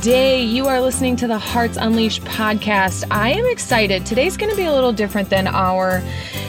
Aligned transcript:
day. 0.00 0.42
You 0.42 0.66
are 0.66 0.80
listening 0.80 1.16
to 1.16 1.26
the 1.26 1.38
Hearts 1.38 1.76
Unleashed 1.76 2.22
podcast. 2.24 3.04
I 3.10 3.32
am 3.32 3.46
excited. 3.46 4.04
Today's 4.04 4.36
going 4.36 4.50
to 4.50 4.56
be 4.56 4.64
a 4.64 4.72
little 4.72 4.92
different 4.92 5.30
than 5.30 5.46
our 5.46 6.02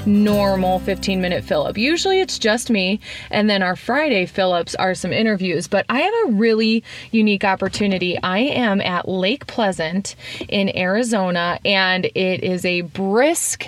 normal 0.05 0.79
15 0.79 1.21
minute 1.21 1.43
fill 1.43 1.65
up. 1.65 1.77
Usually 1.77 2.19
it's 2.19 2.39
just 2.39 2.69
me, 2.69 2.99
and 3.29 3.49
then 3.49 3.61
our 3.61 3.75
Friday 3.75 4.25
fill 4.25 4.54
ups 4.54 4.75
are 4.75 4.95
some 4.95 5.13
interviews, 5.13 5.68
but 5.68 5.86
I 5.89 6.01
have 6.01 6.13
a 6.27 6.31
really 6.31 6.83
unique 7.11 7.43
opportunity. 7.43 8.18
I 8.21 8.39
am 8.39 8.81
at 8.81 9.07
Lake 9.07 9.47
Pleasant 9.47 10.15
in 10.50 10.75
Arizona, 10.75 11.59
and 11.64 12.05
it 12.05 12.43
is 12.43 12.65
a 12.65 12.82
brisk 12.82 13.68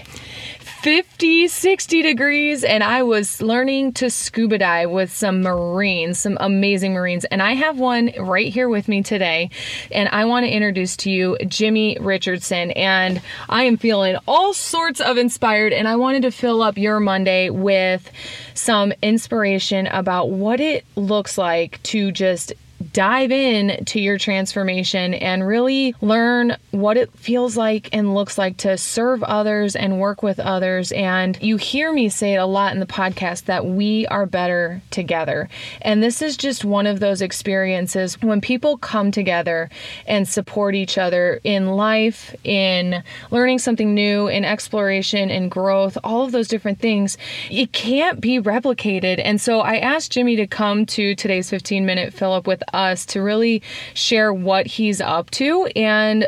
50, 0.82 1.50
60 1.50 2.02
degrees, 2.04 2.64
and 2.64 2.82
I 2.86 3.04
was 3.04 3.42
learning 3.42 3.92
to 3.94 4.10
scuba 4.10 4.60
dive 4.60 4.90
with 4.90 5.12
some 5.12 5.42
Marines, 5.42 6.20
some 6.20 6.38
amazing 6.40 6.94
Marines. 6.94 7.26
And 7.26 7.42
I 7.42 7.52
have 7.56 7.78
one 7.78 8.14
right 8.18 8.48
here 8.48 8.70
with 8.70 8.88
me 8.88 9.04
today. 9.04 9.50
And 9.92 10.08
I 10.08 10.24
want 10.24 10.46
to 10.46 10.50
introduce 10.50 10.96
to 10.98 11.12
you 11.12 11.38
Jimmy 11.46 11.98
Richardson. 12.00 12.72
And 12.72 13.22
I 13.50 13.64
am 13.64 13.76
feeling 13.76 14.16
all 14.26 14.54
sorts 14.54 15.02
of 15.02 15.18
inspired, 15.18 15.74
and 15.74 15.86
I 15.86 15.98
wanted 15.98 16.22
to 16.22 16.32
fill 16.32 16.62
up 16.62 16.78
your 16.78 17.02
Monday 17.02 17.50
with 17.50 18.10
some 18.54 18.94
inspiration 19.02 19.86
about 19.88 20.30
what 20.30 20.62
it 20.62 20.86
looks 20.96 21.38
like 21.38 21.84
to 21.84 22.14
just 22.14 22.54
dive 22.94 23.32
in 23.32 23.86
to 23.86 24.00
your 24.00 24.18
transformation 24.18 25.14
and 25.14 25.48
really 25.48 25.96
learn 26.02 26.56
what 26.72 26.98
it 26.98 27.12
feels 27.14 27.58
like 27.58 27.90
and 27.94 28.14
looks 28.14 28.38
like 28.38 28.58
to 28.58 28.78
serve 28.78 29.24
others 29.24 29.76
and 29.76 30.00
work 30.00 30.24
with 30.24 30.40
others. 30.40 30.92
And 30.92 31.38
you 31.42 31.58
hear 31.58 31.92
me 31.92 32.10
say 32.10 32.34
it 32.34 32.38
a 32.38 32.46
lot 32.46 32.74
in 32.74 32.80
the 32.80 32.86
podcast 32.86 33.46
that 33.46 33.66
we 33.66 34.08
are 34.08 34.26
better 34.26 34.82
together. 34.92 35.50
And 35.82 36.02
this 36.04 36.22
is 36.22 36.38
just 36.38 36.66
one 36.66 36.88
of 36.88 37.00
those 37.00 37.22
experiences 37.22 38.22
when 38.22 38.42
people 38.42 38.78
come 38.78 39.12
together 39.12 39.70
and 40.08 40.28
support 40.28 40.76
each 40.76 40.98
other 40.98 41.40
in 41.44 41.68
life, 41.68 42.36
in 42.44 43.04
learning 43.32 43.60
something 43.60 43.94
new, 43.94 44.28
in 44.28 44.46
exploration 44.46 45.30
and 45.30 45.52
growth, 45.52 45.98
all 46.04 46.26
of 46.26 46.32
those 46.32 46.48
different 46.48 46.80
things, 46.80 47.18
it 47.50 47.72
can't 47.72 48.22
be 48.22 48.40
replicated. 48.40 49.22
And 49.24 49.40
so 49.40 49.60
I 49.60 49.78
asked 49.78 50.12
Jimmy 50.12 50.36
to 50.38 50.48
come 50.48 50.86
to 50.88 51.16
today's 51.16 51.50
15 51.50 51.86
minute 51.86 52.14
fill 52.14 52.34
up 52.34 52.48
with 52.48 52.64
us 52.80 53.06
to 53.08 53.22
really 53.22 53.62
share 53.94 54.34
what 54.34 54.66
he's 54.66 55.02
up 55.02 55.30
to 55.32 55.66
and 55.76 56.28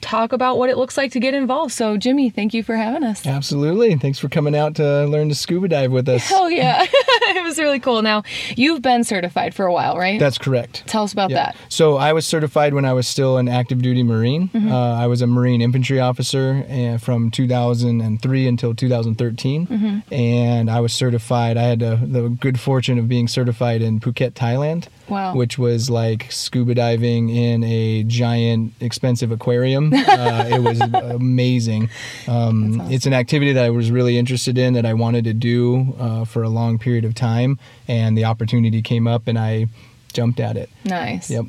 talk 0.00 0.32
about 0.32 0.58
what 0.58 0.70
it 0.70 0.76
looks 0.76 0.96
like 0.96 1.12
to 1.12 1.20
get 1.20 1.34
involved. 1.34 1.72
So, 1.72 1.96
Jimmy, 1.96 2.30
thank 2.30 2.54
you 2.54 2.62
for 2.62 2.76
having 2.76 3.02
us. 3.04 3.26
Absolutely. 3.26 3.96
Thanks 3.96 4.18
for 4.18 4.28
coming 4.28 4.54
out 4.54 4.76
to 4.76 5.06
learn 5.06 5.28
to 5.28 5.34
scuba 5.34 5.68
dive 5.68 5.90
with 5.92 6.08
us. 6.08 6.30
Oh, 6.32 6.48
yeah. 6.48 6.84
it 6.92 7.42
was 7.42 7.58
really 7.58 7.80
cool. 7.80 8.02
Now, 8.02 8.22
you've 8.56 8.82
been 8.82 9.04
certified 9.04 9.54
for 9.54 9.66
a 9.66 9.72
while, 9.72 9.96
right? 9.98 10.18
That's 10.20 10.38
correct. 10.38 10.84
Tell 10.86 11.02
us 11.04 11.12
about 11.12 11.30
Yeah. 11.30 11.36
that. 11.46 11.56
So 11.68 11.96
I 11.96 12.12
was 12.12 12.26
certified 12.26 12.74
when 12.74 12.84
I 12.84 12.92
was 12.92 13.06
still 13.06 13.38
an 13.38 13.48
active 13.48 13.82
duty 13.82 14.02
Marine. 14.02 14.48
Mm-hmm. 14.48 14.70
Uh, 14.72 14.94
I 14.94 15.06
was 15.06 15.20
a 15.22 15.26
Marine 15.26 15.60
infantry 15.60 16.00
officer 16.00 16.64
uh, 16.70 16.98
from 16.98 17.30
2003 17.30 18.46
until 18.46 18.74
2013. 18.74 19.66
Mm-hmm. 19.66 20.14
And 20.14 20.70
I 20.70 20.80
was 20.80 20.92
certified. 20.92 21.56
I 21.56 21.62
had 21.62 21.82
uh, 21.82 21.96
the 22.00 22.28
good 22.28 22.60
fortune 22.60 22.98
of 22.98 23.08
being 23.08 23.28
certified 23.28 23.82
in 23.82 24.00
Phuket, 24.00 24.32
Thailand. 24.32 24.86
Wow. 25.08 25.34
Which 25.34 25.56
was 25.58 25.88
like 25.88 26.30
scuba 26.30 26.74
diving 26.74 27.30
in 27.30 27.64
a 27.64 28.02
giant, 28.04 28.74
expensive 28.80 29.30
aquarium. 29.32 29.87
uh, 30.08 30.48
it 30.50 30.62
was 30.62 30.80
amazing. 30.80 31.90
Um, 32.26 32.80
It's 32.90 33.06
an 33.06 33.12
activity 33.12 33.52
that 33.52 33.64
I 33.64 33.70
was 33.70 33.90
really 33.90 34.18
interested 34.18 34.58
in 34.58 34.74
that 34.74 34.86
I 34.86 34.94
wanted 34.94 35.24
to 35.24 35.34
do 35.34 35.94
uh, 35.98 36.24
for 36.24 36.42
a 36.42 36.48
long 36.48 36.78
period 36.78 37.04
of 37.04 37.14
time. 37.14 37.58
And 37.86 38.16
the 38.16 38.24
opportunity 38.24 38.82
came 38.82 39.06
up 39.06 39.28
and 39.28 39.38
I 39.38 39.66
jumped 40.12 40.40
at 40.40 40.56
it. 40.56 40.70
Nice. 40.84 41.30
Yep. 41.30 41.44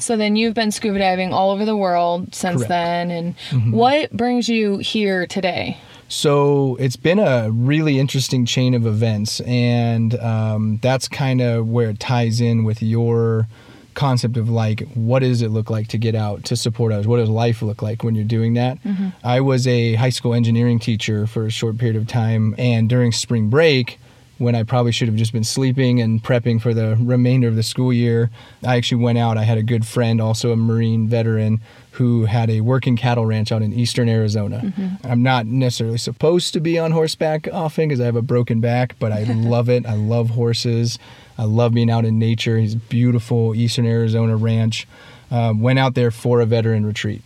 So 0.00 0.16
then 0.16 0.36
you've 0.36 0.54
been 0.54 0.70
scuba 0.72 0.98
diving 0.98 1.32
all 1.32 1.50
over 1.50 1.64
the 1.64 1.76
world 1.76 2.34
since 2.34 2.64
Correct. 2.64 2.70
Mm-hmm. 2.70 3.08
then. 3.08 3.34
And 3.52 3.72
what 3.72 4.12
brings 4.12 4.48
you 4.48 4.78
here 4.78 5.26
today? 5.26 5.78
So 6.08 6.76
it's 6.78 6.96
been 6.96 7.18
a 7.18 7.50
really 7.50 7.98
interesting 7.98 8.44
chain 8.44 8.74
of 8.74 8.86
events, 8.86 9.40
and 9.40 10.14
um, 10.20 10.78
that's 10.82 11.08
kind 11.08 11.40
of 11.40 11.66
where 11.68 11.90
it 11.90 11.98
ties 11.98 12.40
in 12.40 12.64
with 12.64 12.82
your 12.82 13.48
concept 13.94 14.36
of 14.36 14.48
like 14.48 14.86
what 14.94 15.20
does 15.20 15.42
it 15.42 15.48
look 15.48 15.70
like 15.70 15.88
to 15.88 15.98
get 15.98 16.14
out 16.14 16.44
to 16.44 16.56
support 16.56 16.92
others 16.92 17.06
what 17.06 17.18
does 17.18 17.28
life 17.28 17.62
look 17.62 17.82
like 17.82 18.02
when 18.02 18.14
you're 18.14 18.24
doing 18.24 18.54
that 18.54 18.82
mm-hmm. 18.82 19.08
i 19.22 19.40
was 19.40 19.66
a 19.66 19.94
high 19.94 20.10
school 20.10 20.34
engineering 20.34 20.78
teacher 20.78 21.26
for 21.26 21.46
a 21.46 21.50
short 21.50 21.78
period 21.78 21.96
of 21.96 22.06
time 22.06 22.54
and 22.58 22.88
during 22.88 23.12
spring 23.12 23.48
break 23.48 23.98
when 24.38 24.54
I 24.54 24.62
probably 24.64 24.92
should 24.92 25.08
have 25.08 25.16
just 25.16 25.32
been 25.32 25.44
sleeping 25.44 26.00
and 26.00 26.22
prepping 26.22 26.60
for 26.60 26.74
the 26.74 26.96
remainder 27.00 27.48
of 27.48 27.56
the 27.56 27.62
school 27.62 27.92
year. 27.92 28.30
I 28.64 28.76
actually 28.76 29.02
went 29.02 29.18
out. 29.18 29.38
I 29.38 29.44
had 29.44 29.58
a 29.58 29.62
good 29.62 29.86
friend, 29.86 30.20
also 30.20 30.50
a 30.50 30.56
Marine 30.56 31.08
veteran, 31.08 31.60
who 31.92 32.24
had 32.24 32.50
a 32.50 32.60
working 32.60 32.96
cattle 32.96 33.24
ranch 33.24 33.52
out 33.52 33.62
in 33.62 33.72
eastern 33.72 34.08
Arizona. 34.08 34.62
Mm-hmm. 34.64 35.06
I'm 35.06 35.22
not 35.22 35.46
necessarily 35.46 35.98
supposed 35.98 36.52
to 36.54 36.60
be 36.60 36.78
on 36.78 36.90
horseback 36.90 37.48
often 37.52 37.88
because 37.88 38.00
I 38.00 38.06
have 38.06 38.16
a 38.16 38.22
broken 38.22 38.60
back, 38.60 38.96
but 38.98 39.12
I 39.12 39.22
love 39.32 39.68
it. 39.68 39.86
I 39.86 39.94
love 39.94 40.30
horses. 40.30 40.98
I 41.36 41.44
love 41.44 41.74
being 41.74 41.90
out 41.90 42.04
in 42.04 42.18
nature. 42.18 42.58
He's 42.58 42.74
beautiful 42.74 43.54
eastern 43.54 43.86
Arizona 43.86 44.36
ranch. 44.36 44.86
Um, 45.30 45.60
went 45.60 45.78
out 45.78 45.94
there 45.94 46.10
for 46.10 46.40
a 46.40 46.46
veteran 46.46 46.86
retreat 46.86 47.22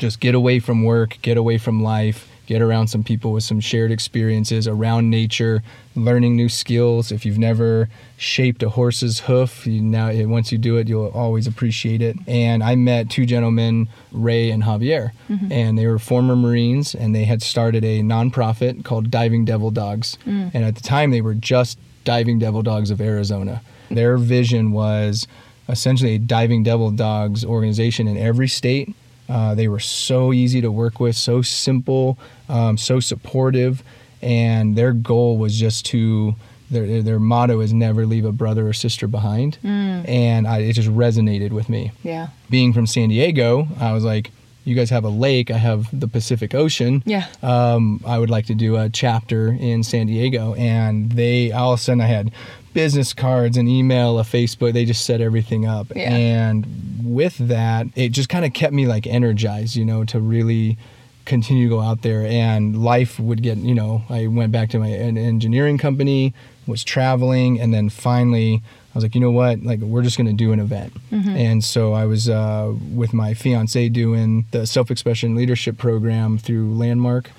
just 0.00 0.18
get 0.18 0.34
away 0.34 0.58
from 0.58 0.82
work, 0.82 1.18
get 1.22 1.36
away 1.36 1.58
from 1.58 1.82
life, 1.82 2.29
get 2.50 2.60
around 2.60 2.88
some 2.88 3.04
people 3.04 3.30
with 3.30 3.44
some 3.44 3.60
shared 3.60 3.92
experiences 3.92 4.66
around 4.66 5.08
nature, 5.08 5.62
learning 5.94 6.34
new 6.34 6.48
skills. 6.48 7.12
If 7.12 7.24
you've 7.24 7.38
never 7.38 7.88
shaped 8.16 8.60
a 8.64 8.70
horse's 8.70 9.20
hoof, 9.20 9.68
you 9.68 9.80
now 9.80 10.10
once 10.26 10.50
you 10.50 10.58
do 10.58 10.76
it, 10.76 10.88
you'll 10.88 11.12
always 11.14 11.46
appreciate 11.46 12.02
it. 12.02 12.16
And 12.26 12.64
I 12.64 12.74
met 12.74 13.08
two 13.08 13.24
gentlemen, 13.24 13.88
Ray 14.10 14.50
and 14.50 14.64
Javier, 14.64 15.12
mm-hmm. 15.28 15.52
and 15.52 15.78
they 15.78 15.86
were 15.86 16.00
former 16.00 16.34
Marines, 16.34 16.92
and 16.92 17.14
they 17.14 17.22
had 17.22 17.40
started 17.40 17.84
a 17.84 18.00
nonprofit 18.00 18.84
called 18.84 19.12
Diving 19.12 19.44
Devil 19.44 19.70
Dogs. 19.70 20.18
Mm. 20.26 20.50
And 20.52 20.64
at 20.64 20.74
the 20.74 20.82
time, 20.82 21.12
they 21.12 21.20
were 21.20 21.34
just 21.34 21.78
Diving 22.02 22.40
Devil 22.40 22.62
Dogs 22.62 22.90
of 22.90 23.00
Arizona. 23.00 23.62
Their 23.92 24.16
vision 24.16 24.72
was 24.72 25.28
essentially 25.68 26.16
a 26.16 26.18
Diving 26.18 26.64
Devil 26.64 26.90
Dogs 26.90 27.44
organization 27.44 28.08
in 28.08 28.16
every 28.16 28.48
state 28.48 28.92
uh, 29.30 29.54
they 29.54 29.68
were 29.68 29.78
so 29.80 30.32
easy 30.32 30.60
to 30.60 30.70
work 30.72 30.98
with, 31.00 31.16
so 31.16 31.40
simple, 31.42 32.18
um, 32.48 32.76
so 32.76 32.98
supportive, 33.00 33.82
and 34.20 34.76
their 34.76 34.92
goal 34.92 35.38
was 35.38 35.56
just 35.58 35.86
to. 35.86 36.34
Their, 36.72 37.02
their- 37.02 37.18
motto 37.18 37.58
is 37.60 37.72
never 37.72 38.06
leave 38.06 38.24
a 38.24 38.30
brother 38.30 38.68
or 38.68 38.72
sister 38.72 39.08
behind, 39.08 39.58
and 39.64 40.46
I, 40.46 40.58
it 40.58 40.74
just 40.74 40.88
resonated 40.88 41.50
with 41.50 41.68
me. 41.68 41.90
Yeah. 42.04 42.28
Being 42.48 42.72
from 42.72 42.86
San 42.86 43.08
Diego, 43.08 43.66
I 43.80 43.92
was 43.92 44.04
like, 44.04 44.30
"You 44.64 44.76
guys 44.76 44.88
have 44.90 45.02
a 45.04 45.08
lake. 45.08 45.50
I 45.50 45.56
have 45.58 45.88
the 45.98 46.06
Pacific 46.06 46.54
Ocean. 46.54 47.02
Yeah. 47.04 47.26
Um, 47.42 48.00
I 48.06 48.20
would 48.20 48.30
like 48.30 48.46
to 48.46 48.54
do 48.54 48.76
a 48.76 48.88
chapter 48.88 49.48
in 49.48 49.82
San 49.82 50.06
Diego." 50.06 50.54
And 50.54 51.10
they 51.10 51.50
all 51.50 51.72
of 51.72 51.80
a 51.80 51.82
sudden 51.82 52.00
I 52.00 52.06
had 52.06 52.30
business 52.72 53.12
cards, 53.12 53.56
an 53.56 53.68
email, 53.68 54.18
a 54.18 54.22
Facebook. 54.22 54.72
They 54.72 54.84
just 54.84 55.04
set 55.04 55.20
everything 55.20 55.66
up, 55.66 55.88
Yeah. 55.94 56.14
and 56.14 56.66
with 57.02 57.36
that, 57.38 57.86
it 57.96 58.10
just 58.10 58.28
kind 58.28 58.44
of 58.44 58.52
kept 58.52 58.72
me 58.72 58.86
like 58.86 59.06
energized, 59.06 59.76
you 59.76 59.84
know, 59.84 60.04
to 60.04 60.20
really 60.20 60.76
continue 61.24 61.68
to 61.68 61.74
go 61.76 61.80
out 61.80 62.02
there. 62.02 62.24
And 62.26 62.82
life 62.82 63.18
would 63.20 63.42
get, 63.42 63.58
you 63.58 63.74
know, 63.74 64.02
I 64.08 64.26
went 64.26 64.52
back 64.52 64.70
to 64.70 64.78
my 64.78 64.90
en- 64.90 65.18
engineering 65.18 65.78
company, 65.78 66.34
was 66.66 66.84
traveling, 66.84 67.60
and 67.60 67.72
then 67.74 67.88
finally. 67.88 68.62
I 68.92 68.98
was 68.98 69.04
like, 69.04 69.14
you 69.14 69.20
know 69.20 69.30
what? 69.30 69.62
Like, 69.62 69.78
we're 69.78 70.02
just 70.02 70.16
going 70.16 70.26
to 70.26 70.32
do 70.32 70.50
an 70.50 70.58
event. 70.58 70.92
And 71.12 71.62
so 71.62 71.92
I 71.92 72.06
was 72.06 72.28
uh, 72.28 72.74
with 72.92 73.12
my 73.14 73.34
fiance 73.34 73.88
doing 73.88 74.46
the 74.50 74.66
self 74.66 74.90
expression 74.90 75.36
leadership 75.36 75.78
program 75.78 76.38
through 76.38 76.74
Landmark. 76.74 77.30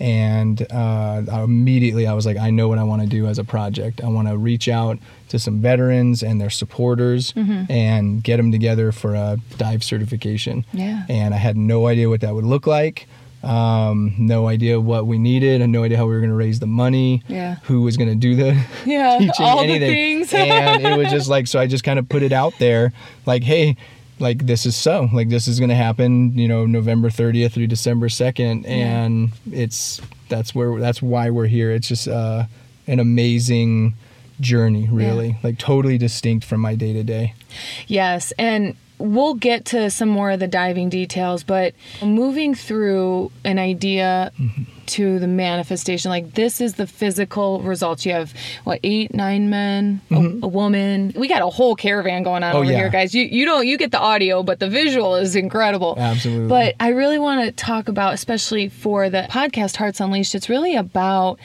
And 0.00 0.64
uh, 0.70 1.22
immediately, 1.44 2.06
I 2.06 2.12
was 2.14 2.24
like, 2.26 2.36
I 2.36 2.50
know 2.50 2.68
what 2.68 2.78
I 2.78 2.84
want 2.84 3.02
to 3.02 3.08
do 3.08 3.26
as 3.26 3.38
a 3.38 3.44
project. 3.44 4.00
I 4.02 4.08
want 4.08 4.28
to 4.28 4.36
reach 4.38 4.68
out 4.68 4.98
to 5.28 5.38
some 5.38 5.60
veterans 5.60 6.22
and 6.22 6.40
their 6.40 6.50
supporters 6.50 7.32
and 7.36 8.22
get 8.22 8.36
them 8.38 8.52
together 8.52 8.92
for 8.92 9.14
a 9.14 9.38
dive 9.56 9.82
certification. 9.82 10.64
Yeah. 10.72 11.04
And 11.08 11.34
I 11.34 11.38
had 11.38 11.56
no 11.56 11.86
idea 11.86 12.08
what 12.08 12.20
that 12.20 12.34
would 12.34 12.44
look 12.44 12.66
like. 12.66 13.06
Um, 13.42 14.14
no 14.18 14.48
idea 14.48 14.80
what 14.80 15.06
we 15.06 15.16
needed, 15.16 15.62
and 15.62 15.70
no 15.72 15.84
idea 15.84 15.96
how 15.96 16.06
we 16.06 16.12
were 16.12 16.18
going 16.20 16.30
to 16.30 16.36
raise 16.36 16.58
the 16.58 16.66
money. 16.66 17.22
Yeah. 17.28 17.56
Who 17.64 17.82
was 17.82 17.96
going 17.96 18.08
to 18.10 18.16
do 18.16 18.34
the 18.34 18.60
Yeah, 18.84 19.16
teaching 19.18 19.32
all 19.46 19.58
the 19.58 19.64
anything? 19.72 20.24
things. 20.24 20.34
and 20.34 20.84
it 20.84 20.96
was 20.98 21.08
just 21.12 21.28
like 21.28 21.46
so. 21.46 21.60
I 21.60 21.66
just 21.68 21.84
kind 21.84 21.98
of 22.00 22.08
put 22.08 22.22
it 22.22 22.32
out 22.32 22.52
there, 22.58 22.92
like, 23.26 23.44
hey, 23.44 23.76
like 24.20 24.46
this 24.46 24.66
is 24.66 24.76
so, 24.76 25.08
like 25.12 25.28
this 25.28 25.48
is 25.48 25.58
going 25.58 25.70
to 25.70 25.74
happen. 25.74 26.36
You 26.36 26.48
know, 26.48 26.66
November 26.66 27.10
thirtieth 27.10 27.54
through 27.54 27.68
December 27.68 28.08
second, 28.08 28.66
and 28.66 29.32
it's 29.52 30.00
that's 30.28 30.54
where 30.54 30.78
that's 30.78 31.00
why 31.02 31.30
we're 31.30 31.46
here. 31.46 31.70
It's 31.70 31.88
just 31.88 32.08
uh, 32.08 32.44
an 32.86 33.00
amazing 33.00 33.94
journey, 34.40 34.88
really, 34.90 35.36
like 35.42 35.58
totally 35.58 35.98
distinct 35.98 36.44
from 36.44 36.60
my 36.60 36.74
day 36.74 36.92
to 36.92 37.02
day. 37.02 37.34
Yes, 37.86 38.32
and 38.38 38.76
we'll 38.98 39.34
get 39.34 39.64
to 39.66 39.90
some 39.90 40.08
more 40.08 40.30
of 40.32 40.40
the 40.40 40.48
diving 40.48 40.88
details, 40.88 41.42
but 41.44 41.74
moving 42.02 42.54
through 42.54 43.30
an 43.44 43.58
idea 43.58 44.32
to 44.86 45.18
the 45.18 45.26
manifestation, 45.28 46.10
like 46.10 46.34
this 46.34 46.60
is 46.60 46.74
the 46.74 46.86
physical 46.86 47.60
results. 47.60 48.06
You 48.06 48.12
have 48.12 48.32
what 48.64 48.80
eight, 48.82 49.14
nine 49.14 49.50
men, 49.50 50.00
a, 50.10 50.14
a 50.16 50.48
woman. 50.48 51.12
We 51.14 51.28
got 51.28 51.42
a 51.42 51.46
whole 51.48 51.76
caravan 51.76 52.22
going 52.22 52.42
on 52.42 52.54
Oh, 52.54 52.60
over 52.60 52.70
yeah. 52.70 52.78
here, 52.78 52.88
guys. 52.88 53.14
You 53.14 53.24
you 53.24 53.44
don't 53.44 53.66
you 53.66 53.76
get 53.76 53.90
the 53.90 54.00
audio, 54.00 54.42
but 54.42 54.58
the 54.60 54.68
visual 54.68 55.14
is 55.16 55.36
incredible. 55.36 55.94
Absolutely. 55.98 56.48
But 56.48 56.74
I 56.80 56.88
really 56.88 57.18
want 57.18 57.44
to 57.44 57.52
talk 57.52 57.88
about, 57.88 58.14
especially 58.14 58.68
for 58.68 59.10
the 59.10 59.26
podcast 59.30 59.76
Hearts 59.76 60.00
Unleashed. 60.00 60.34
It's 60.34 60.48
really 60.48 60.74
about 60.74 61.38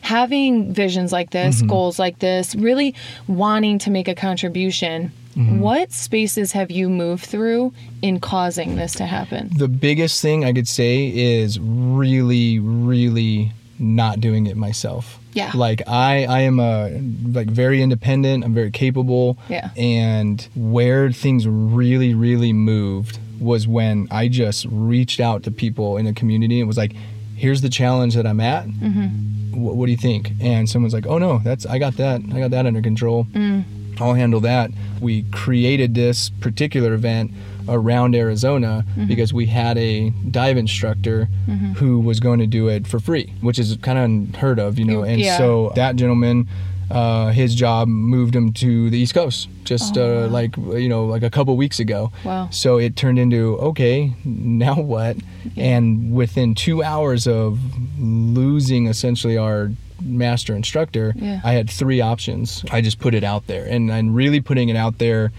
having 0.00 0.72
visions 0.72 1.12
like 1.12 1.30
this, 1.30 1.58
Mm-hmm. 1.58 1.66
goals 1.68 1.98
like 1.98 2.18
this, 2.20 2.54
really 2.54 2.94
wanting 3.26 3.78
to 3.80 3.90
make 3.90 4.08
a 4.08 4.14
contribution. 4.14 5.12
Mm-hmm. 5.38 5.60
What 5.60 5.92
spaces 5.92 6.50
have 6.52 6.70
you 6.70 6.90
moved 6.90 7.24
through 7.24 7.72
in 8.02 8.18
causing 8.18 8.74
this 8.74 8.92
to 8.94 9.06
happen? 9.06 9.50
The 9.56 9.68
biggest 9.68 10.20
thing 10.20 10.44
I 10.44 10.52
could 10.52 10.66
say 10.66 11.06
is 11.14 11.60
really, 11.60 12.58
really 12.58 13.52
not 13.78 14.20
doing 14.20 14.46
it 14.46 14.56
myself. 14.56 15.20
Yeah. 15.34 15.52
Like 15.54 15.82
I, 15.86 16.24
I 16.24 16.40
am 16.40 16.58
a 16.58 16.90
like 17.32 17.48
very 17.48 17.80
independent. 17.82 18.44
I'm 18.44 18.52
very 18.52 18.72
capable. 18.72 19.38
Yeah. 19.48 19.70
And 19.76 20.46
where 20.56 21.12
things 21.12 21.46
really, 21.46 22.14
really 22.14 22.52
moved 22.52 23.20
was 23.38 23.68
when 23.68 24.08
I 24.10 24.26
just 24.26 24.66
reached 24.68 25.20
out 25.20 25.44
to 25.44 25.52
people 25.52 25.96
in 25.96 26.06
the 26.06 26.12
community 26.12 26.58
and 26.58 26.66
was 26.66 26.76
like, 26.76 26.92
"Here's 27.36 27.60
the 27.60 27.68
challenge 27.68 28.16
that 28.16 28.26
I'm 28.26 28.40
at. 28.40 28.66
Mm-hmm. 28.66 29.62
What, 29.62 29.76
what 29.76 29.86
do 29.86 29.92
you 29.92 29.98
think?" 29.98 30.32
And 30.40 30.68
someone's 30.68 30.92
like, 30.92 31.06
"Oh 31.06 31.18
no, 31.18 31.38
that's 31.44 31.64
I 31.64 31.78
got 31.78 31.96
that. 31.98 32.20
I 32.32 32.40
got 32.40 32.50
that 32.50 32.66
under 32.66 32.82
control. 32.82 33.26
Mm. 33.26 33.64
I'll 34.00 34.14
handle 34.14 34.40
that." 34.40 34.70
We 35.00 35.22
created 35.30 35.94
this 35.94 36.28
particular 36.30 36.92
event 36.94 37.32
around 37.68 38.14
Arizona 38.14 38.84
Mm-hmm. 38.88 39.06
because 39.06 39.32
we 39.34 39.46
had 39.46 39.76
a 39.78 40.10
dive 40.30 40.56
instructor 40.56 41.28
who 41.76 42.00
was 42.00 42.18
going 42.20 42.38
to 42.40 42.46
do 42.46 42.68
it 42.68 42.86
for 42.86 42.98
free, 42.98 43.32
which 43.42 43.58
is 43.58 43.76
kind 43.82 43.98
of 43.98 44.04
unheard 44.04 44.58
of, 44.58 44.78
you 44.78 44.84
know. 44.84 45.02
And 45.02 45.20
yeah. 45.20 45.36
so 45.36 45.72
that 45.74 45.96
gentleman, 45.96 46.48
uh, 46.90 47.30
his 47.32 47.54
job 47.54 47.86
moved 47.88 48.34
him 48.34 48.52
to 48.54 48.88
the 48.88 48.98
East 48.98 49.12
Coast 49.14 49.48
just 49.64 49.98
uh, 49.98 50.26
like 50.28 50.56
you 50.56 50.88
know 50.88 51.04
like 51.04 51.22
a 51.22 51.28
couple 51.30 51.54
weeks 51.58 51.78
ago. 51.78 52.10
Oh, 52.24 52.28
Wow. 52.28 52.48
So 52.50 52.78
it 52.78 52.96
turned 52.96 53.18
into 53.18 53.58
okay, 53.58 54.14
now 54.24 54.74
what? 54.80 55.18
And 55.56 56.12
within 56.14 56.54
two 56.54 56.82
hours 56.82 57.26
of 57.26 57.58
losing 57.98 58.86
essentially 58.86 59.36
our 59.36 59.70
master 60.00 60.54
instructor, 60.54 61.12
Yeah. 61.16 61.40
I 61.44 61.52
had 61.52 61.68
three 61.70 62.00
options. 62.00 62.64
I 62.70 62.80
just 62.80 62.98
put 62.98 63.14
it 63.14 63.24
out 63.24 63.46
there, 63.46 63.64
and 63.64 63.90
and 63.90 64.14
really 64.14 64.40
putting 64.40 64.68
it 64.68 64.76
out 64.76 64.98
there 64.98 65.32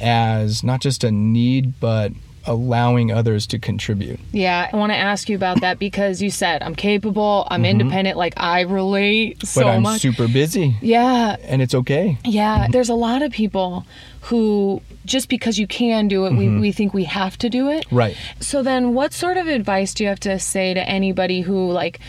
as 0.00 0.62
not 0.64 0.80
just 0.80 1.04
a 1.04 1.10
need, 1.10 1.78
but 1.80 2.12
allowing 2.44 3.12
others 3.12 3.46
to 3.46 3.56
contribute. 3.56 4.18
Yeah, 4.32 4.68
I 4.72 4.76
want 4.76 4.90
to 4.90 4.96
ask 4.96 5.28
you 5.28 5.36
about 5.36 5.60
that 5.60 5.78
because 5.78 6.20
you 6.20 6.28
said 6.28 6.60
I'm 6.60 6.74
capable, 6.74 7.46
I'm 7.48 7.64
independent, 7.64 8.18
like 8.18 8.34
I 8.36 8.62
relate 8.62 9.46
so 9.46 9.60
Mm-hmm. 9.60 9.68
but 9.68 9.70
I'm 9.76 9.82
much. 9.82 10.00
super 10.00 10.26
busy, 10.26 10.74
yeah, 10.80 11.36
and 11.44 11.62
it's 11.62 11.72
okay. 11.74 12.18
Yeah, 12.24 12.66
there's 12.68 12.88
a 12.88 12.94
lot 12.96 13.22
of 13.22 13.30
people 13.30 13.86
who 14.22 14.82
just 15.04 15.28
because 15.28 15.56
you 15.58 15.68
can 15.68 16.08
do 16.08 16.26
it, 16.26 16.32
we, 16.32 16.48
we 16.58 16.72
think 16.72 16.92
we 16.94 17.04
have 17.04 17.36
to 17.38 17.48
do 17.48 17.68
it. 17.70 17.84
Right. 17.92 18.16
So 18.40 18.62
then 18.62 18.92
what 18.94 19.12
sort 19.12 19.36
of 19.36 19.46
advice 19.48 19.94
do 19.94 20.02
you 20.04 20.08
have 20.08 20.20
to 20.20 20.38
say 20.40 20.74
to 20.74 20.88
anybody 20.88 21.40
who 21.42 21.70
like 21.70 22.00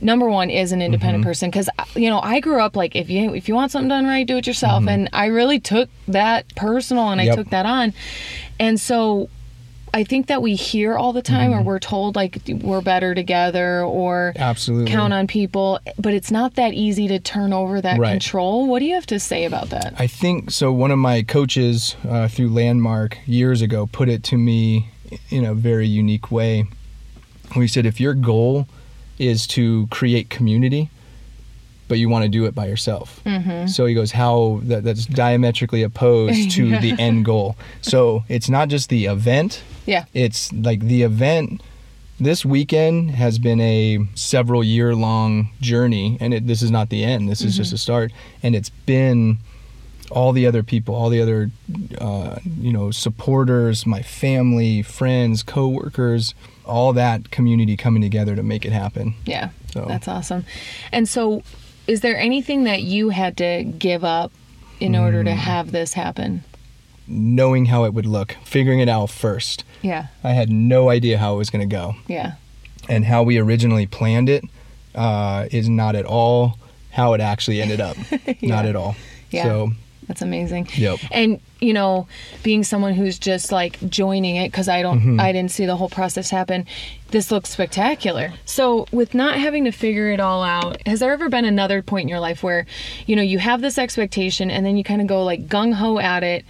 number 0.00 0.28
one 0.28 0.50
is 0.50 0.72
an 0.72 0.82
independent 0.82 1.22
Mm-hmm. 1.22 1.28
person 1.30 1.50
because 1.50 1.68
you 1.94 2.10
know 2.10 2.20
I 2.20 2.40
grew 2.40 2.60
up 2.60 2.76
like 2.76 2.94
if 2.96 3.08
you 3.10 3.34
if 3.34 3.48
you 3.48 3.54
want 3.54 3.70
something 3.72 3.88
done 3.88 4.06
right 4.06 4.26
do 4.26 4.36
it 4.36 4.46
yourself 4.46 4.80
Mm-hmm. 4.80 4.88
and 4.88 5.08
I 5.12 5.26
really 5.26 5.60
took 5.60 5.88
that 6.08 6.54
personal 6.56 7.10
and 7.10 7.20
I 7.20 7.34
took 7.34 7.50
that 7.50 7.66
on 7.66 7.92
and 8.58 8.78
so 8.80 9.28
I 9.96 10.02
think 10.02 10.26
that 10.26 10.42
we 10.42 10.56
hear 10.56 10.96
all 10.96 11.12
the 11.12 11.22
time 11.22 11.52
Mm-hmm. 11.52 11.60
or 11.60 11.62
we're 11.62 11.78
told 11.78 12.16
like 12.16 12.38
we're 12.48 12.80
better 12.80 13.14
together 13.14 13.82
or 13.84 14.32
Absolutely. 14.36 14.90
count 14.90 15.12
on 15.12 15.26
people 15.28 15.78
but 15.98 16.12
it's 16.12 16.30
not 16.32 16.56
that 16.56 16.74
easy 16.74 17.06
to 17.08 17.18
turn 17.20 17.52
over 17.52 17.80
that 17.80 17.98
Right. 17.98 18.10
control 18.10 18.66
what 18.66 18.80
do 18.80 18.86
you 18.86 18.94
have 18.94 19.06
to 19.06 19.20
say 19.20 19.44
about 19.44 19.70
that 19.70 19.94
I 19.98 20.06
think 20.08 20.50
so. 20.50 20.72
One 20.72 20.90
of 20.90 20.98
my 20.98 21.22
coaches 21.22 21.94
uh, 22.08 22.26
through 22.28 22.48
Landmark 22.50 23.18
years 23.26 23.62
ago 23.62 23.86
put 23.86 24.08
it 24.08 24.22
to 24.24 24.36
me 24.36 24.90
in 25.30 25.44
a 25.44 25.54
very 25.54 25.86
unique 25.86 26.30
way. 26.32 26.64
He 27.52 27.68
said, 27.68 27.86
if 27.86 28.00
your 28.00 28.14
goal 28.14 28.66
is 29.18 29.46
to 29.48 29.86
create 29.88 30.30
community, 30.30 30.90
but 31.88 31.98
you 31.98 32.08
want 32.08 32.24
to 32.24 32.28
do 32.28 32.44
it 32.46 32.54
by 32.54 32.66
yourself. 32.66 33.20
Mm-hmm. 33.24 33.66
So 33.66 33.86
he 33.86 33.94
goes, 33.94 34.12
how 34.12 34.60
that, 34.64 34.84
that's 34.84 35.06
diametrically 35.06 35.82
opposed 35.82 36.50
to 36.52 36.78
the 36.80 36.96
end 36.98 37.24
goal. 37.24 37.56
So 37.82 38.24
it's 38.28 38.48
not 38.48 38.68
just 38.68 38.88
the 38.88 39.06
event, 39.06 39.62
yeah 39.86 40.04
it's 40.14 40.52
like 40.52 40.80
the 40.80 41.02
event 41.02 41.62
this 42.18 42.44
weekend 42.44 43.10
has 43.10 43.38
been 43.38 43.60
a 43.60 43.98
several 44.14 44.62
year 44.62 44.94
long 44.94 45.50
journey 45.60 46.16
and 46.20 46.32
it, 46.32 46.46
this 46.46 46.62
is 46.62 46.70
not 46.70 46.88
the 46.88 47.04
end 47.04 47.28
this 47.28 47.42
is 47.42 47.56
just 47.56 47.72
a 47.72 47.78
start 47.78 48.12
and 48.42 48.54
it's 48.54 48.70
been 48.70 49.38
all 50.10 50.32
the 50.32 50.46
other 50.46 50.62
people 50.62 50.94
all 50.94 51.08
the 51.08 51.20
other 51.20 51.50
uh, 51.98 52.38
you 52.58 52.72
know 52.72 52.90
supporters 52.90 53.84
my 53.84 54.02
family 54.02 54.82
friends 54.82 55.42
coworkers 55.42 56.34
all 56.64 56.92
that 56.94 57.30
community 57.30 57.76
coming 57.76 58.02
together 58.02 58.34
to 58.36 58.42
make 58.42 58.64
it 58.64 58.72
happen 58.72 59.14
Yeah, 59.26 59.50
So- 59.72 59.84
that's 59.88 60.08
awesome. 60.08 60.44
And 60.92 61.08
so, 61.08 61.42
is 61.86 62.00
there 62.00 62.16
anything 62.18 62.64
that 62.64 62.82
you 62.82 63.10
had 63.10 63.36
to 63.38 63.64
give 63.64 64.04
up 64.04 64.32
in 64.80 64.96
order 64.96 65.22
Mm. 65.22 65.26
to 65.26 65.34
have 65.34 65.72
this 65.72 65.94
happen? 65.94 66.42
knowing 67.06 67.66
how 67.66 67.84
it 67.84 67.92
would 67.92 68.06
look 68.06 68.34
figuring 68.44 68.80
it 68.80 68.88
out 68.88 69.10
first 69.10 69.62
Yeah, 69.82 70.06
i 70.24 70.30
had 70.32 70.48
no 70.50 70.88
idea 70.88 71.18
how 71.18 71.34
it 71.34 71.36
was 71.36 71.50
going 71.50 71.68
to 71.68 71.70
go 71.76 71.96
yeah, 72.08 72.32
and 72.88 73.04
how 73.04 73.22
we 73.22 73.36
originally 73.38 73.84
planned 73.86 74.30
it 74.30 74.42
uh, 74.94 75.46
is 75.50 75.68
not 75.68 75.96
at 75.96 76.06
all 76.06 76.58
how 76.92 77.12
it 77.12 77.20
actually 77.20 77.60
ended 77.60 77.80
up. 77.80 77.96
Not 78.40 78.64
at 78.66 78.76
all. 78.76 78.94
Yeah. 79.30 79.42
So, 79.42 79.72
that's 80.06 80.22
amazing. 80.22 80.68
Yep. 80.74 80.98
And 81.10 81.40
you 81.60 81.72
know, 81.72 82.06
being 82.42 82.62
someone 82.62 82.94
who's 82.94 83.18
just 83.18 83.50
like 83.50 83.78
joining 83.88 84.36
it 84.36 84.50
because 84.50 84.68
I 84.68 84.82
don't, 84.82 85.00
Mm-hmm. 85.00 85.20
I 85.20 85.32
didn't 85.32 85.50
see 85.50 85.66
the 85.66 85.76
whole 85.76 85.88
process 85.88 86.30
happen. 86.30 86.66
This 87.10 87.30
looks 87.32 87.50
spectacular. 87.50 88.32
So, 88.44 88.86
with 88.92 89.14
not 89.14 89.38
having 89.38 89.64
to 89.64 89.70
figure 89.72 90.10
it 90.10 90.20
all 90.20 90.42
out, 90.42 90.86
has 90.86 91.00
there 91.00 91.12
ever 91.12 91.28
been 91.28 91.44
another 91.44 91.82
point 91.82 92.02
in 92.04 92.08
your 92.08 92.20
life 92.20 92.42
where, 92.42 92.66
you 93.06 93.16
know, 93.16 93.22
you 93.22 93.38
have 93.38 93.60
this 93.60 93.78
expectation 93.78 94.50
and 94.50 94.64
then 94.64 94.76
you 94.76 94.84
kind 94.84 95.00
of 95.00 95.06
go 95.06 95.24
like 95.24 95.46
gung 95.48 95.72
ho 95.74 95.98
at 95.98 96.22
it? 96.22 96.44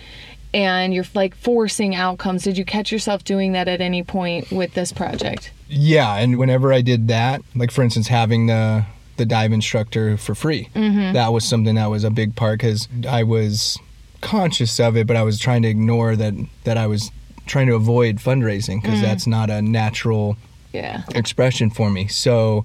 And 0.53 0.95
you're 0.95 1.05
like 1.15 1.35
forcing 1.35 1.97
outcomes. 1.97 2.45
Did 2.45 2.57
you 2.57 2.65
catch 2.65 2.93
yourself 2.93 3.25
doing 3.25 3.53
that 3.53 3.67
at 3.67 3.81
any 3.81 4.05
point 4.05 4.53
with 4.53 4.75
this 4.75 4.93
project? 4.93 5.51
yeah. 5.69 6.15
And 6.17 6.39
whenever 6.39 6.73
I 6.73 6.81
did 6.81 7.09
that, 7.09 7.43
like 7.57 7.73
for 7.73 7.83
instance, 7.83 8.07
having 8.07 8.47
the 8.47 8.85
the 9.17 9.27
dive 9.27 9.53
instructor 9.53 10.17
for 10.17 10.35
free, 10.35 10.69
that 10.75 11.33
was 11.33 11.45
something 11.45 11.75
that 11.77 11.87
was 11.91 12.05
a 12.05 12.11
big 12.11 12.35
part 12.37 12.59
because 12.61 12.89
I 13.09 13.23
was 13.23 13.79
conscious 14.21 14.81
of 14.81 14.97
it, 14.97 15.07
but 15.07 15.17
I 15.17 15.23
was 15.23 15.39
trying 15.39 15.63
to 15.63 15.69
ignore 15.69 16.17
that 16.17 16.35
that 16.65 16.77
I 16.79 16.87
was 16.87 17.11
trying 17.47 17.67
to 17.67 17.75
avoid 17.75 18.17
fundraising 18.17 18.81
because 18.83 19.01
that's 19.03 19.27
not 19.27 19.51
a 19.51 19.61
natural 19.61 20.37
Yeah. 20.73 21.03
expression 21.15 21.69
for 21.71 21.91
me. 21.91 22.07
So 22.09 22.65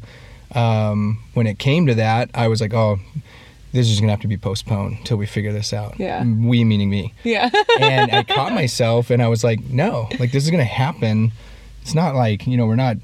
um, 0.55 1.21
when 1.33 1.45
it 1.47 1.59
came 1.59 1.85
to 1.87 1.95
that, 1.95 2.29
I 2.33 2.47
was 2.47 2.61
like, 2.61 2.73
oh, 2.73 2.99
this 3.71 3.87
is 3.89 3.99
gonna 3.99 4.11
have 4.13 4.21
to 4.21 4.27
be 4.27 4.37
postponed 4.37 4.97
until 4.99 5.17
we 5.17 5.25
figure 5.27 5.51
this 5.53 5.73
out. 5.73 5.99
Yeah. 5.99 6.23
We 6.23 6.63
meaning 6.63 6.89
me. 6.89 7.13
Yeah. 7.23 7.49
and 7.79 8.11
I 8.11 8.23
caught 8.23 8.53
myself 8.63 9.09
and 9.11 9.21
I 9.21 9.27
was 9.27 9.43
like, 9.43 9.59
no, 9.65 10.07
like 10.19 10.31
this 10.31 10.43
is 10.45 10.49
gonna 10.49 10.63
happen. 10.63 11.31
It's 11.83 11.93
not 11.93 12.15
like, 12.15 12.47
you 12.47 12.57
know, 12.57 12.65
we're 12.65 12.75
not 12.75 12.97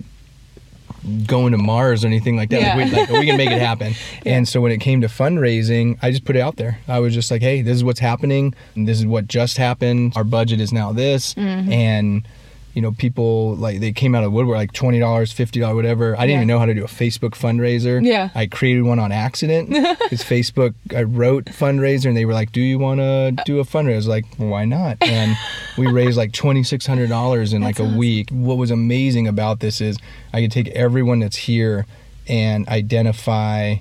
going 1.25 1.51
to 1.51 1.57
Mars 1.57 2.03
or 2.03 2.07
anything 2.07 2.35
like 2.35 2.49
that. 2.49 2.61
Yeah. 2.61 2.75
Like, 2.75 2.91
we, 2.91 2.97
like 2.97 3.09
we 3.09 3.25
can 3.25 3.37
make 3.37 3.51
it 3.51 3.61
happen. 3.61 3.93
And 4.25 4.47
so 4.47 4.59
when 4.59 4.71
it 4.71 4.79
came 4.79 5.01
to 5.01 5.07
fundraising, 5.07 5.99
I 6.01 6.09
just 6.09 6.25
put 6.25 6.35
it 6.35 6.39
out 6.39 6.55
there. 6.55 6.79
I 6.87 6.99
was 6.99 7.13
just 7.13 7.29
like, 7.29 7.41
hey, 7.41 7.61
this 7.61 7.75
is 7.75 7.83
what's 7.83 7.99
happening. 7.99 8.55
And 8.75 8.87
this 8.87 8.97
is 8.97 9.05
what 9.05 9.27
just 9.27 9.57
happened. 9.57 10.13
Our 10.15 10.23
budget 10.23 10.59
is 10.59 10.73
now 10.73 10.91
this. 10.93 11.35
Mm-hmm. 11.35 11.71
And 11.71 12.27
you 12.75 12.81
know, 12.81 12.91
people 12.91 13.55
like 13.55 13.79
they 13.79 13.91
came 13.91 14.13
out 14.13 14.19
of 14.23 14.31
the 14.31 14.35
woodwork 14.35 14.57
like 14.57 14.73
twenty 14.73 14.99
dollars, 14.99 15.31
fifty 15.31 15.59
dollars, 15.59 15.75
whatever. 15.77 16.13
I 16.15 16.27
didn't 16.27 16.29
Yeah. 16.31 16.35
even 16.37 16.47
know 16.49 16.59
how 16.59 16.65
to 16.65 16.73
do 16.73 16.83
a 16.83 16.87
Facebook 16.87 17.31
fundraiser. 17.31 18.05
Yeah. 18.05 18.29
I 18.35 18.45
created 18.45 18.83
one 18.83 18.99
on 18.99 19.11
accident 19.11 19.69
because 19.69 20.21
Facebook. 20.21 20.73
I 20.95 21.03
wrote 21.03 21.45
fundraiser, 21.45 22.05
and 22.07 22.15
they 22.17 22.25
were 22.25 22.33
like, 22.33 22.51
"Do 22.51 22.61
you 22.61 22.77
want 22.77 22.99
to 22.99 23.31
do 23.45 23.59
a 23.59 23.63
fundraiser?" 23.63 23.93
I 23.93 23.95
was 23.95 24.07
like, 24.07 24.25
well, 24.37 24.49
"Why 24.49 24.65
not?" 24.65 24.97
And 25.01 25.35
we 25.77 25.87
raised 25.91 26.17
like 26.17 26.33
twenty 26.33 26.63
six 26.63 26.85
hundred 26.85 27.09
dollars 27.09 27.53
in 27.53 27.61
like 27.63 27.79
a 27.79 27.85
week. 27.97 28.29
What 28.29 28.57
was 28.57 28.69
amazing 28.71 29.27
about 29.27 29.61
this 29.61 29.79
is 29.81 29.97
I 30.33 30.41
could 30.41 30.51
take 30.51 30.67
everyone 30.69 31.19
that's 31.19 31.37
here 31.37 31.85
and 32.27 32.67
identify 32.67 33.75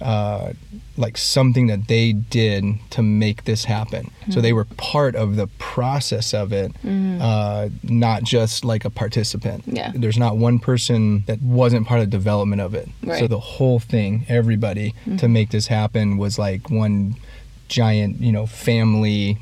uh, 0.00 0.52
like 0.96 1.16
something 1.16 1.66
that 1.68 1.88
they 1.88 2.12
did 2.12 2.64
to 2.90 3.02
make 3.02 3.44
this 3.44 3.64
happen. 3.64 4.10
So 4.30 4.40
they 4.40 4.52
were 4.52 4.64
part 4.64 5.14
of 5.14 5.36
the 5.36 5.46
process 5.58 6.34
of 6.34 6.52
it, 6.52 6.72
uh, 6.84 7.68
not 7.82 8.22
just 8.24 8.64
like 8.64 8.84
a 8.84 8.90
participant. 8.90 9.64
Yeah. 9.66 9.92
There's 9.94 10.18
not 10.18 10.36
one 10.36 10.58
person 10.58 11.24
that 11.26 11.40
wasn't 11.42 11.86
part 11.86 12.00
of 12.00 12.06
the 12.06 12.10
development 12.10 12.60
of 12.60 12.74
it. 12.74 12.88
Right. 13.02 13.18
So 13.20 13.26
the 13.28 13.40
whole 13.40 13.78
thing, 13.80 14.24
everybody, 14.28 14.94
to 15.18 15.28
make 15.28 15.50
this 15.50 15.66
happen 15.68 16.16
was 16.18 16.38
like 16.38 16.70
one 16.70 17.16
giant, 17.68 18.20
you 18.20 18.30
know, 18.32 18.46
family 18.46 19.38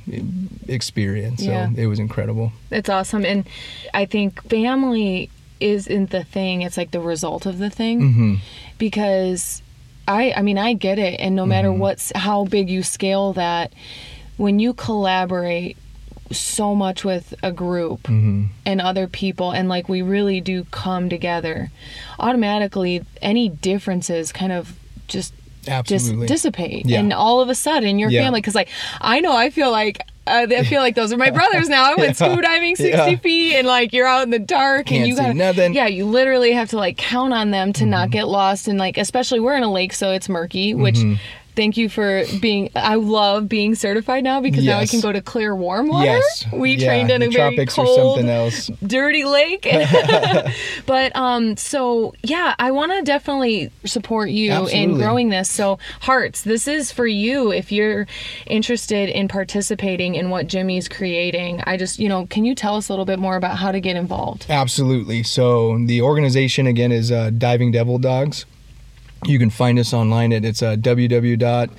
experience. 0.69 1.43
Yeah. 1.43 1.69
So 1.71 1.81
it 1.81 1.87
was 1.87 1.99
incredible. 1.99 2.53
It's 2.71 2.89
awesome. 2.89 3.25
And 3.25 3.47
I 3.95 4.05
think 4.05 4.43
family 4.49 5.31
isn't 5.61 6.11
the 6.11 6.25
thing, 6.25 6.63
it's 6.63 6.77
like 6.77 6.91
the 6.91 7.01
result 7.01 7.47
of 7.47 7.59
the 7.59 7.71
thing. 7.71 8.01
hmm 8.13 8.35
Because 8.79 9.63
I 10.09 10.33
I 10.37 10.43
mean 10.43 10.59
I 10.59 10.73
get 10.75 10.99
it 10.99 11.21
and 11.21 11.35
no 11.37 11.47
matter 11.47 11.69
Mhm. 11.69 11.79
what's 11.79 12.13
how 12.15 12.45
big 12.45 12.69
you 12.71 12.83
scale 12.83 13.33
that 13.35 13.73
when 14.37 14.59
you 14.59 14.73
collaborate 14.75 15.77
so 16.31 16.75
much 16.75 17.05
with 17.05 17.35
a 17.43 17.53
group 17.53 18.07
hmm 18.07 18.45
and 18.65 18.81
other 18.81 19.07
people 19.07 19.51
and 19.51 19.69
like 19.69 19.89
we 19.89 20.01
really 20.03 20.41
do 20.41 20.65
come 20.71 21.09
together 21.11 21.71
automatically 22.19 23.03
any 23.21 23.49
differences 23.49 24.33
kind 24.33 24.53
of 24.53 24.75
just 25.09 25.35
just 25.85 26.11
dissipate 26.27 26.87
Yeah. 26.87 27.01
and 27.01 27.13
all 27.13 27.41
of 27.41 27.49
a 27.49 27.55
sudden 27.55 27.99
your 27.99 28.11
Yeah. 28.11 28.23
family 28.23 28.41
because 28.41 28.55
like 28.55 28.69
i 29.01 29.21
know 29.21 29.37
i 29.37 29.51
feel 29.51 29.71
like 29.71 30.01
uh, 30.26 30.47
I 30.50 30.64
feel 30.64 30.81
like 30.81 30.95
those 30.95 31.12
are 31.12 31.17
my 31.17 31.31
brothers 31.31 31.69
now. 31.69 31.85
I 31.85 31.95
went 31.97 32.09
Yeah. 32.21 32.26
scuba 32.29 32.43
diving 32.43 32.76
60 32.76 32.91
Yeah. 32.91 33.17
feet 33.17 33.55
and 33.57 33.67
like 33.67 33.93
you're 33.93 34.07
out 34.07 34.23
in 34.23 34.31
the 34.31 34.38
dark 34.38 34.87
Can't 34.87 35.00
and 35.00 35.09
you 35.09 35.17
got 35.17 35.35
nothing. 35.35 35.75
Yeah, 35.75 35.87
you 35.87 36.05
literally 36.07 36.52
have 36.52 36.71
to 36.71 36.76
like 36.76 36.97
count 36.97 37.33
on 37.33 37.50
them 37.50 37.73
to 37.75 37.87
not 37.87 38.11
get 38.11 38.29
lost 38.29 38.69
and 38.69 38.79
like 38.79 38.97
especially 38.99 39.41
we're 39.41 39.57
in 39.57 39.62
a 39.62 39.73
lake 39.73 39.93
so 39.93 40.11
it's 40.12 40.29
murky, 40.29 40.75
which 40.75 40.97
Mhm. 40.97 41.19
Thank 41.55 41.77
you 41.77 41.89
for 41.89 42.25
being 42.41 42.71
I 42.75 42.95
love 42.97 43.49
being 43.49 43.75
certified 43.75 44.25
now 44.25 44.41
because 44.41 44.65
now 44.65 44.79
I 44.79 44.87
can 44.87 45.01
go 45.01 45.13
to 45.13 45.21
clear 45.21 45.55
warm 45.55 45.89
water. 45.89 46.07
Yes. 46.07 46.47
We 46.53 46.77
Yeah, 46.77 46.87
trained 46.87 47.11
in 47.11 47.23
a 47.23 47.29
very 47.31 47.55
tropics 47.55 47.75
cold 47.75 47.89
or 47.89 48.17
something 48.17 48.29
else. 48.31 48.71
dirty 48.87 49.25
lake. 49.25 49.67
but 50.87 51.15
um 51.17 51.57
so 51.57 52.15
yeah, 52.23 52.55
I 52.59 52.71
want 52.71 52.93
to 52.93 53.03
definitely 53.03 53.71
support 53.85 54.31
you 54.31 54.69
in 54.69 54.95
growing 54.95 55.29
this. 55.31 55.49
So 55.51 55.79
hearts, 56.01 56.43
this 56.43 56.67
is 56.67 56.93
for 56.93 57.07
you 57.07 57.53
if 57.53 57.71
you're 57.73 58.07
interested 58.47 59.09
in 59.09 59.29
participating 59.29 60.15
in 60.15 60.31
what 60.31 60.47
Jimmy's 60.47 60.89
creating. 60.89 61.61
I 61.67 61.77
just, 61.77 61.99
you 61.99 62.09
know, 62.09 62.27
can 62.27 62.45
you 62.45 62.55
tell 62.55 62.77
us 62.77 62.89
a 62.89 62.93
little 62.93 63.05
bit 63.05 63.19
more 63.19 63.37
about 63.37 63.59
how 63.59 63.73
to 63.73 63.81
get 63.81 63.97
involved? 63.97 64.47
Absolutely. 64.49 65.23
So 65.23 65.79
the 65.87 66.03
organization 66.03 66.67
again 66.67 66.93
is 66.93 67.11
uh, 67.13 67.31
Diving 67.31 67.73
Devil 67.73 67.99
Dogs. 67.99 68.45
You 69.25 69.38
can 69.38 69.50
find 69.50 69.79
us 69.79 69.93
online 69.93 70.33
at 70.33 70.45
it's 70.45 70.62
uh, 70.62 70.76
www.dddus.org. 70.76 71.73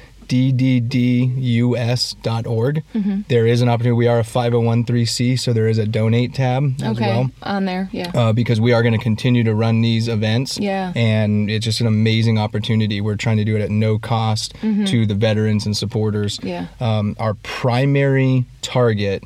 Mm-hmm. 2.93 3.21
There 3.27 3.45
is 3.47 3.61
an 3.61 3.69
opportunity. 3.69 3.97
We 3.97 4.07
are 4.07 4.19
a 4.19 4.23
501c, 4.23 5.39
so 5.39 5.51
there 5.53 5.67
is 5.67 5.77
a 5.77 5.85
donate 5.85 6.33
tab 6.33 6.81
as 6.81 6.97
okay. 6.97 7.07
well. 7.07 7.29
On 7.43 7.65
there. 7.65 7.89
Yeah. 7.91 8.11
Uh, 8.13 8.31
because 8.33 8.61
we 8.61 8.71
are 8.71 8.81
going 8.81 8.93
to 8.93 9.03
continue 9.03 9.43
to 9.43 9.53
run 9.53 9.81
these 9.81 10.07
events. 10.07 10.57
Yeah. 10.57 10.93
And 10.95 11.51
it's 11.51 11.65
just 11.65 11.81
an 11.81 11.87
amazing 11.87 12.37
opportunity. 12.37 13.01
We're 13.01 13.17
trying 13.17 13.37
to 13.37 13.45
do 13.45 13.55
it 13.55 13.61
at 13.61 13.71
no 13.71 13.99
cost 13.99 14.55
to 14.61 15.05
the 15.05 15.15
veterans 15.15 15.65
and 15.65 15.75
supporters. 15.75 16.37
Mm-hmm. 16.37 16.47
Yeah. 16.47 16.67
Um, 16.79 17.15
our 17.19 17.33
primary 17.35 18.45
target 18.61 19.23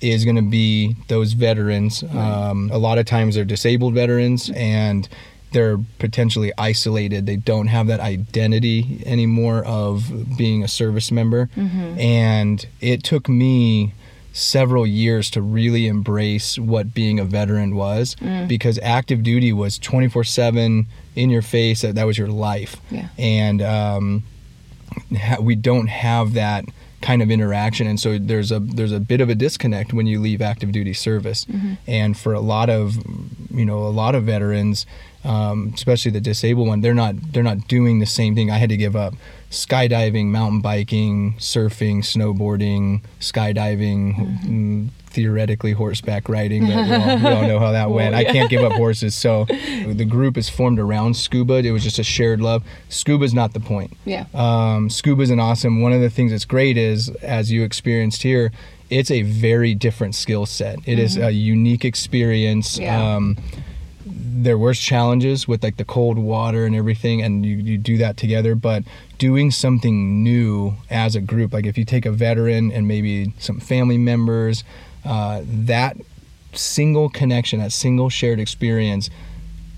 is 0.00 0.24
going 0.24 0.36
to 0.36 0.42
be 0.42 0.94
those 1.08 1.32
veterans. 1.32 2.02
Um, 2.02 2.70
a 2.72 2.78
lot 2.78 2.98
of 2.98 3.06
times 3.06 3.34
they're 3.34 3.44
disabled 3.44 3.94
veterans 3.94 4.50
and 4.54 5.08
they're 5.56 5.78
potentially 5.98 6.52
isolated. 6.58 7.24
They 7.24 7.36
don't 7.36 7.68
have 7.68 7.86
that 7.86 7.98
identity 7.98 9.02
anymore 9.06 9.64
of 9.64 10.36
being 10.36 10.62
a 10.62 10.68
service 10.68 11.10
member. 11.10 11.48
Mm-hmm. 11.56 11.98
And 11.98 12.66
it 12.82 13.02
took 13.02 13.26
me 13.26 13.94
several 14.34 14.86
years 14.86 15.30
to 15.30 15.40
really 15.40 15.86
embrace 15.86 16.58
what 16.58 16.92
being 16.92 17.18
a 17.18 17.24
veteran 17.24 17.74
was 17.74 18.16
mm. 18.16 18.46
because 18.46 18.78
active 18.82 19.22
duty 19.22 19.50
was 19.50 19.78
24 19.78 20.24
7 20.24 20.86
in 21.14 21.30
your 21.30 21.40
face. 21.40 21.80
That, 21.80 21.94
that 21.94 22.04
was 22.04 22.18
your 22.18 22.28
life. 22.28 22.76
Yeah. 22.90 23.08
And 23.16 23.62
um, 23.62 24.24
ha- 25.16 25.40
we 25.40 25.54
don't 25.54 25.86
have 25.86 26.34
that 26.34 26.66
kind 27.00 27.22
of 27.22 27.30
interaction 27.30 27.86
and 27.86 28.00
so 28.00 28.18
there's 28.18 28.50
a 28.50 28.58
there's 28.58 28.90
a 28.90 28.98
bit 28.98 29.20
of 29.20 29.28
a 29.28 29.34
disconnect 29.34 29.92
when 29.92 30.06
you 30.06 30.18
leave 30.18 30.40
active 30.40 30.72
duty 30.72 30.94
service 30.94 31.44
mm-hmm. 31.44 31.74
and 31.86 32.16
for 32.16 32.32
a 32.32 32.40
lot 32.40 32.70
of 32.70 32.96
you 33.50 33.66
know 33.66 33.78
a 33.80 33.92
lot 33.92 34.14
of 34.14 34.24
veterans 34.24 34.86
um, 35.26 35.72
especially 35.74 36.10
the 36.10 36.20
disabled 36.20 36.68
one 36.68 36.80
they're 36.80 36.94
not 36.94 37.14
they're 37.32 37.42
not 37.42 37.66
doing 37.68 37.98
the 37.98 38.06
same 38.06 38.34
thing 38.34 38.50
i 38.50 38.56
had 38.58 38.68
to 38.68 38.76
give 38.76 38.94
up 38.96 39.14
skydiving 39.50 40.26
mountain 40.26 40.60
biking 40.60 41.34
surfing 41.38 41.98
snowboarding 41.98 43.00
skydiving 43.20 44.14
mm, 44.44 44.88
theoretically 45.06 45.72
horseback 45.72 46.28
riding 46.28 46.66
but 46.66 46.86
we 46.86 46.94
all, 46.94 47.16
we 47.18 47.26
all 47.28 47.48
know 47.48 47.58
how 47.58 47.72
that 47.72 47.90
went 47.96 48.14
i 48.14 48.20
yeah. 48.20 48.32
can't 48.32 48.50
give 48.50 48.62
up 48.64 48.72
horses 48.72 49.14
so 49.14 49.44
the 49.86 50.04
group 50.04 50.36
is 50.36 50.48
formed 50.48 50.78
around 50.78 51.16
scuba 51.16 51.54
it 51.54 51.70
was 51.70 51.82
just 51.82 51.98
a 51.98 52.04
shared 52.04 52.40
love 52.40 52.62
scuba's 52.88 53.32
not 53.34 53.52
the 53.54 53.60
point 53.60 53.96
Yeah. 54.04 54.26
um, 54.34 54.90
scuba's 54.90 55.30
an 55.30 55.40
awesome. 55.40 55.80
One 55.80 55.92
of 55.92 56.00
the 56.00 56.10
things 56.10 56.30
that's 56.30 56.44
great 56.44 56.76
is, 56.76 57.08
as 57.16 57.50
you 57.50 57.62
experienced 57.64 58.22
here, 58.22 58.52
it's 58.90 59.10
a 59.10 59.22
very 59.22 59.74
different 59.74 60.14
skill 60.14 60.46
set. 60.46 60.78
It 60.86 60.98
is 60.98 61.16
a 61.16 61.30
unique 61.32 61.84
experience. 61.84 62.74
Mm-hmm. 62.74 62.82
Yeah. 62.82 63.14
Um, 63.16 63.36
there 64.42 64.58
was 64.58 64.78
challenges 64.78 65.48
with 65.48 65.62
like 65.62 65.76
the 65.76 65.84
cold 65.84 66.18
water 66.18 66.66
and 66.66 66.74
everything, 66.74 67.22
and 67.22 67.44
you, 67.44 67.56
you 67.56 67.78
do 67.78 67.98
that 67.98 68.16
together. 68.16 68.54
But 68.54 68.84
doing 69.18 69.50
something 69.50 70.22
new 70.22 70.74
as 70.90 71.16
a 71.16 71.20
group, 71.20 71.52
like 71.52 71.66
if 71.66 71.78
you 71.78 71.84
take 71.84 72.06
a 72.06 72.12
veteran 72.12 72.70
and 72.70 72.86
maybe 72.86 73.32
some 73.38 73.60
family 73.60 73.98
members, 73.98 74.64
uh, 75.04 75.42
that 75.44 75.96
single 76.52 77.08
connection, 77.08 77.60
that 77.60 77.72
single 77.72 78.08
shared 78.08 78.40
experience 78.40 79.10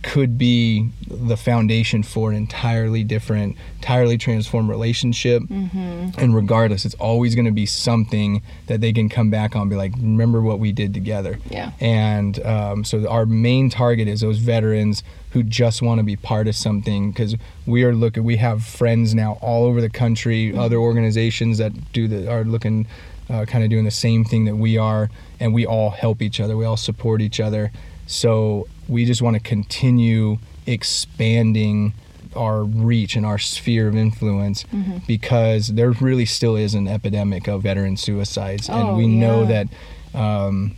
could 0.02 0.38
be 0.38 0.90
the 1.08 1.36
foundation 1.36 2.02
for 2.02 2.30
an 2.30 2.36
entirely 2.36 3.02
different, 3.02 3.56
entirely 3.76 4.16
transformed 4.16 4.68
relationship. 4.68 5.42
And 5.50 6.34
regardless, 6.34 6.84
it's 6.84 6.94
always 6.96 7.34
going 7.34 7.46
to 7.46 7.50
be 7.52 7.66
something 7.66 8.42
that 8.66 8.80
they 8.80 8.92
can 8.92 9.08
come 9.08 9.30
back 9.30 9.56
on 9.56 9.62
and 9.62 9.70
be 9.70 9.76
like, 9.76 9.92
remember 9.96 10.40
what 10.40 10.58
we 10.60 10.72
did 10.72 10.94
together. 10.94 11.38
Yeah. 11.50 11.72
And 11.80 12.44
um, 12.44 12.84
so 12.84 13.08
our 13.08 13.26
main 13.26 13.70
target 13.70 14.08
is 14.08 14.20
those 14.20 14.38
veterans 14.38 15.02
who 15.32 15.42
just 15.42 15.82
want 15.82 15.98
to 15.98 16.04
be 16.04 16.16
part 16.16 16.48
of 16.48 16.54
something 16.54 17.10
because 17.10 17.36
we 17.66 17.82
are 17.84 17.94
looking, 17.94 18.24
we 18.24 18.36
have 18.36 18.64
friends 18.64 19.14
now 19.14 19.38
all 19.42 19.64
over 19.64 19.80
the 19.80 19.90
country, 19.90 20.56
other 20.56 20.76
organizations 20.76 21.58
that 21.58 21.92
do 21.92 22.08
the, 22.08 22.30
are 22.30 22.44
looking, 22.44 22.86
uh, 23.28 23.44
kind 23.44 23.62
of 23.62 23.68
doing 23.68 23.84
the 23.84 23.90
same 23.90 24.24
thing 24.24 24.46
that 24.46 24.56
we 24.56 24.78
are, 24.78 25.10
and 25.40 25.52
we 25.52 25.66
all 25.66 25.90
help 25.90 26.22
each 26.22 26.40
other, 26.40 26.56
we 26.56 26.64
all 26.64 26.78
support 26.78 27.20
each 27.20 27.40
other. 27.40 27.70
So 28.06 28.66
we 28.88 29.04
just 29.04 29.20
want 29.22 29.34
to 29.34 29.40
continue 29.40 30.38
expanding 30.66 31.92
our 32.36 32.62
reach 32.64 33.16
and 33.16 33.24
our 33.26 33.38
sphere 33.38 33.88
of 33.88 33.96
influence 33.96 34.64
Mm-hmm. 34.64 34.98
because 35.06 35.68
there 35.68 35.90
really 35.92 36.26
still 36.26 36.56
is 36.56 36.74
an 36.74 36.86
epidemic 36.88 37.46
of 37.48 37.62
veteran 37.62 37.96
suicides, 37.96 38.68
Oh, 38.70 38.74
and 38.90 38.96
we 38.96 39.06
know 39.06 39.44
that 39.46 39.66
um, 40.14 40.74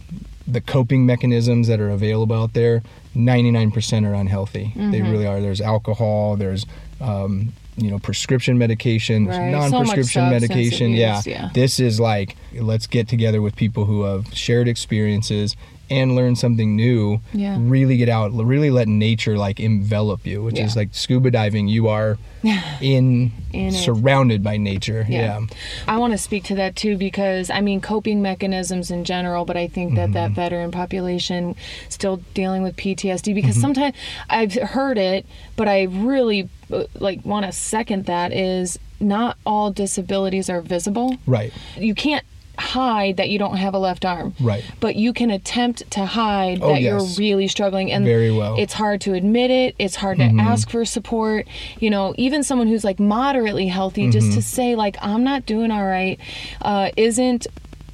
the 0.47 0.61
coping 0.61 1.07
mechanisms 1.07 1.69
that 1.69 1.81
are 1.81 1.91
available 1.91 2.37
out 2.37 2.53
there, 2.55 2.83
99% 3.17 4.07
are 4.07 4.15
unhealthy. 4.15 4.73
They 4.77 4.81
Mm-hmm. 5.01 5.11
really 5.11 5.27
are. 5.27 5.41
There's 5.41 5.61
alcohol. 5.61 6.37
There's 6.37 6.67
um, 7.01 7.53
you 7.77 7.91
know 7.91 7.99
prescription 7.99 8.59
medication. 8.59 9.27
Right. 9.27 9.37
So 9.37 9.43
non-prescription 9.69 10.05
substance 10.31 10.49
medication. 10.51 10.91
yeah. 10.93 11.23
yeah. 11.27 11.51
This 11.55 11.81
is 11.81 11.99
like 12.01 12.37
let's 12.55 12.87
get 12.87 13.09
together 13.09 13.41
with 13.43 13.57
people 13.57 13.85
who 13.87 14.03
have 14.03 14.35
shared 14.35 14.69
experiences 14.69 15.57
and 15.91 16.15
learn 16.15 16.37
something 16.37 16.77
new. 16.77 17.21
Yeah. 17.33 17.57
Really 17.59 17.97
get 17.97 18.09
out. 18.09 18.33
Really 18.33 18.71
let 18.71 18.87
nature 18.89 19.37
like 19.37 19.59
envelop 19.61 20.27
you, 20.27 20.43
which 20.43 20.59
is 20.59 20.77
like 20.77 20.91
scuba 20.95 21.31
diving. 21.31 21.67
You 21.69 21.89
are 21.89 22.17
in, 22.81 23.33
In 23.53 23.73
surrounded 23.73 24.43
by 24.43 24.57
nature. 24.57 25.05
Yeah. 25.09 25.41
Yeah. 25.41 25.47
I 25.89 25.99
want 25.99 26.13
to 26.13 26.19
speak 26.19 26.45
to 26.45 26.55
that 26.55 26.77
too 26.77 26.97
because 26.97 27.51
I 27.51 27.61
mean 27.61 27.81
coping 27.81 28.23
mechanisms 28.23 28.91
in 28.91 29.05
general, 29.05 29.45
but 29.45 29.57
I 29.57 29.67
think 29.67 29.95
that 29.97 30.01
Mm-hmm. 30.01 30.13
that 30.15 30.31
veteran 30.33 30.71
population 30.71 31.55
still 31.89 32.19
dealing 32.35 32.63
with 32.63 32.77
PTSD 32.77 33.35
because 33.35 33.51
Mm-hmm. 33.57 33.61
sometimes 33.61 33.97
I've 34.29 34.55
heard 34.55 34.97
it, 34.99 35.27
but 35.57 35.69
I 35.69 35.83
really 35.83 36.49
uh, 36.73 36.85
like 36.99 37.25
want 37.25 37.47
to 37.47 37.53
second 37.53 38.07
that 38.07 38.33
is 38.33 38.79
not 39.01 39.37
all 39.45 39.71
disabilities 39.73 40.49
are 40.49 40.61
visible. 40.61 41.17
Right. 41.27 41.53
You 41.77 41.95
can't 41.95 42.25
hide 42.61 43.17
that 43.17 43.29
you 43.31 43.39
don't 43.39 43.57
have 43.57 43.75
a 43.75 43.79
left 43.79 44.05
arm. 44.05 44.35
Right. 44.41 44.63
But 44.81 44.97
you 44.97 45.13
can 45.13 45.31
attempt 45.31 45.91
to 45.93 46.05
hide 46.07 46.61
Oh, 46.63 46.69
that 46.75 46.83
yes. 46.83 47.19
you're 47.19 47.27
really 47.27 47.49
struggling 47.49 47.91
and 47.91 48.05
Very 48.05 48.31
well. 48.31 48.53
Mm-hmm. 48.53 48.63
it's 48.63 48.75
hard 48.75 49.01
to 49.03 49.15
admit 49.15 49.51
it. 49.51 49.75
It's 49.79 49.97
hard 49.97 50.19
to 50.19 50.25
ask 50.39 50.71
for 50.71 50.85
support. 50.85 51.47
You 51.81 51.91
know, 51.91 52.15
even 52.19 52.43
someone 52.45 52.69
who's 52.69 52.85
like 52.85 53.01
moderately 53.01 53.67
healthy 53.67 54.09
just 54.11 54.29
Mm-hmm. 54.29 54.35
to 54.37 54.43
say 54.43 54.75
like 54.77 54.97
I'm 55.03 55.25
not 55.25 55.47
doing 55.47 55.71
all 55.71 55.85
right 55.87 56.19
uh, 56.63 56.91
isn't 56.97 57.47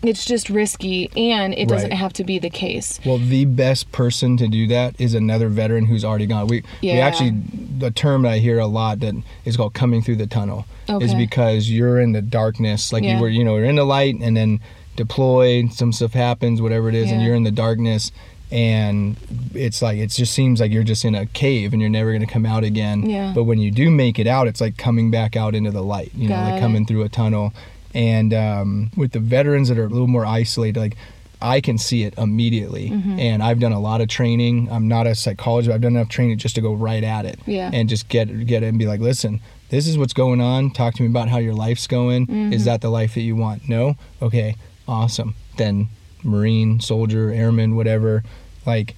it's 0.03 0.25
just 0.25 0.49
risky 0.51 1.11
and 1.17 1.55
it 1.55 1.69
doesn't 1.69 1.91
Right. 1.91 1.99
have 1.99 2.13
to 2.15 2.25
be 2.25 2.39
the 2.39 2.51
case. 2.51 3.01
Well, 3.05 3.19
the 3.19 3.45
best 3.45 3.91
person 3.93 4.37
to 4.39 4.49
do 4.49 4.67
that 4.69 4.95
is 5.01 5.15
another 5.15 5.49
veteran 5.49 5.87
who's 5.87 6.05
already 6.05 6.27
gone. 6.27 6.47
We 6.47 6.63
we 6.83 6.91
actually 6.93 7.35
the 7.79 7.91
term 7.91 8.23
that 8.23 8.33
I 8.33 8.39
hear 8.39 8.59
a 8.59 8.67
lot 8.67 9.01
that 9.01 9.15
is 9.45 9.57
called 9.57 9.75
coming 9.75 10.03
through 10.03 10.17
the 10.17 10.27
tunnel 10.27 10.67
is 10.89 11.15
because 11.15 11.71
you're 11.71 12.01
in 12.01 12.13
the 12.13 12.23
darkness, 12.23 12.93
like 12.93 13.03
Yeah. 13.05 13.17
you 13.17 13.23
were, 13.23 13.29
you 13.29 13.45
know, 13.45 13.57
you're 13.57 13.65
in 13.65 13.77
the 13.77 13.85
light 13.85 14.17
and 14.21 14.37
then 14.37 14.61
deployed, 14.95 15.73
some 15.73 15.93
stuff 15.93 16.13
happens, 16.15 16.63
whatever 16.63 16.89
it 16.89 16.95
is, 16.95 17.11
and 17.11 17.23
you're 17.23 17.35
in 17.35 17.43
the 17.45 17.51
darkness 17.51 18.13
and 18.53 19.17
it's 19.55 19.83
like 19.83 19.99
it 19.99 20.07
just 20.11 20.33
seems 20.33 20.61
like 20.61 20.71
you're 20.71 20.85
just 20.85 21.05
in 21.05 21.15
a 21.17 21.27
cave 21.27 21.73
and 21.73 21.83
you're 21.83 21.91
never 21.91 22.11
going 22.13 22.25
to 22.25 22.33
come 22.33 22.47
out 22.47 22.63
again. 22.65 23.09
Yeah. 23.09 23.33
But 23.35 23.45
when 23.45 23.59
you 23.59 23.71
do 23.73 23.91
make 23.91 24.19
it 24.21 24.27
out, 24.29 24.47
it's 24.47 24.61
like 24.61 24.77
coming 24.77 25.11
back 25.11 25.35
out 25.37 25.55
into 25.55 25.71
the 25.73 25.83
light, 25.83 26.13
you 26.15 26.29
know, 26.29 26.37
like 26.37 26.55
it. 26.55 26.61
coming 26.61 26.87
through 26.87 27.03
a 27.03 27.09
tunnel. 27.09 27.53
And 27.97 28.35
um, 28.35 28.91
with 28.95 29.13
the 29.13 29.21
veterans 29.21 29.69
that 29.71 29.79
are 29.79 29.87
a 29.87 29.89
little 29.89 30.07
more 30.07 30.27
isolated, 30.27 30.79
like 30.79 30.97
I 31.41 31.61
can 31.61 31.79
see 31.79 32.05
it 32.05 32.13
immediately. 32.19 32.91
Mm-hmm. 32.91 33.19
And 33.19 33.43
I've 33.43 33.59
done 33.59 33.73
a 33.73 33.81
lot 33.81 34.03
of 34.03 34.09
training. 34.09 34.69
I'm 34.71 34.87
not 34.87 35.07
a 35.07 35.15
psychologist, 35.15 35.71
but 35.71 35.75
I've 35.75 35.81
done 35.81 35.97
enough 35.97 36.11
training 36.11 36.37
just 36.39 36.55
to 36.57 36.61
go 36.61 36.75
right 36.75 37.03
at 37.03 37.25
it. 37.25 37.41
Yeah. 37.47 37.71
And 37.73 37.89
just 37.89 38.09
get 38.09 38.47
get 38.47 38.63
it 38.63 38.67
and 38.67 38.79
be 38.79 38.87
like, 38.87 39.01
listen, 39.01 39.41
this 39.71 39.87
is 39.87 39.97
what's 39.97 40.13
going 40.13 40.43
on. 40.43 40.71
Talk 40.71 40.95
to 40.95 41.03
me 41.03 41.09
about 41.09 41.29
how 41.29 41.39
your 41.39 41.55
life's 41.55 41.87
going. 41.87 42.27
Mm-hmm. 42.27 42.53
Is 42.53 42.67
that 42.67 42.83
the 42.83 42.91
life 42.91 43.15
that 43.15 43.23
you 43.23 43.35
want? 43.35 43.69
No? 43.69 43.97
Okay, 44.21 44.57
awesome. 44.87 45.35
Then 45.57 45.89
Marine, 46.23 46.81
soldier, 46.81 47.31
airman, 47.31 47.77
whatever, 47.77 48.25
like 48.67 48.95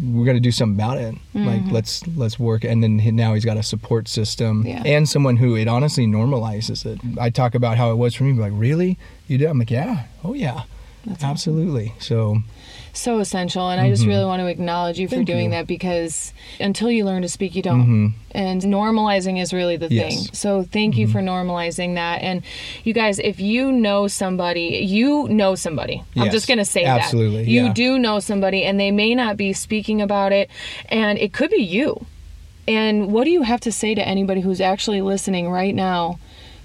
we're 0.00 0.24
gonna 0.24 0.40
do 0.40 0.50
something 0.52 0.74
about 0.82 0.98
it. 0.98 1.14
Like 1.34 1.60
Mm-hmm. 1.62 1.70
let's 1.72 2.06
let's 2.16 2.38
work. 2.38 2.64
And 2.64 2.82
then 2.82 2.96
now 3.16 3.34
he's 3.34 3.44
got 3.44 3.56
a 3.56 3.62
support 3.62 4.08
system 4.08 4.66
Yeah. 4.66 4.82
and 4.86 5.08
someone 5.08 5.36
who 5.36 5.54
it 5.56 5.68
honestly 5.68 6.06
normalizes 6.06 6.86
it. 6.86 7.00
I 7.20 7.30
talk 7.30 7.54
about 7.54 7.76
how 7.76 7.90
it 7.92 7.96
was 7.96 8.14
for 8.14 8.24
me. 8.24 8.32
Like 8.32 8.52
really, 8.54 8.98
you 9.28 9.38
did? 9.38 9.48
I'm 9.48 9.58
like 9.58 9.70
yeah, 9.70 10.04
oh 10.24 10.32
yeah, 10.34 10.62
absolutely. 11.22 11.92
So 11.98 12.38
so 12.94 13.20
essential 13.20 13.70
and 13.70 13.80
i 13.80 13.88
just 13.88 14.04
really 14.04 14.24
want 14.26 14.38
to 14.40 14.46
acknowledge 14.46 14.98
you 14.98 15.08
for 15.08 15.14
Mm-hmm. 15.14 15.18
Thank 15.20 15.26
doing 15.28 15.44
you. 15.44 15.50
that 15.52 15.66
because 15.66 16.34
until 16.60 16.90
you 16.90 17.06
learn 17.06 17.22
to 17.22 17.28
speak 17.30 17.54
you 17.54 17.62
don't 17.62 17.86
Mhm. 17.86 18.12
and 18.32 18.60
normalizing 18.60 19.40
is 19.40 19.54
really 19.54 19.78
the 19.78 19.88
Yes. 19.90 20.12
Mm-hmm. 20.12 20.24
thing 20.26 20.34
so 20.34 20.62
thank 20.64 20.98
you 20.98 21.08
for 21.08 21.20
normalizing 21.22 21.94
that 21.94 22.20
and 22.20 22.42
you 22.84 22.92
guys 22.92 23.18
if 23.18 23.40
you 23.40 23.72
know 23.72 24.08
somebody 24.08 24.84
you 24.86 25.26
know 25.28 25.54
somebody 25.54 26.02
i'm 26.16 26.30
just 26.30 26.46
going 26.46 26.58
to 26.58 26.66
say 26.66 26.84
Absolutely, 26.84 27.44
that 27.46 27.50
you 27.50 27.64
yeah. 27.64 27.72
do 27.72 27.98
know 27.98 28.20
somebody 28.20 28.62
and 28.62 28.78
they 28.78 28.90
may 28.90 29.14
not 29.14 29.38
be 29.38 29.54
speaking 29.54 30.02
about 30.02 30.30
it 30.32 30.50
and 30.90 31.18
it 31.18 31.32
could 31.32 31.48
be 31.48 31.62
you 31.62 32.04
and 32.68 33.10
what 33.10 33.24
do 33.24 33.30
you 33.30 33.40
have 33.42 33.60
to 33.60 33.72
say 33.72 33.94
to 33.94 34.06
anybody 34.06 34.42
who's 34.42 34.60
actually 34.60 35.00
listening 35.00 35.48
right 35.48 35.74
now 35.74 36.18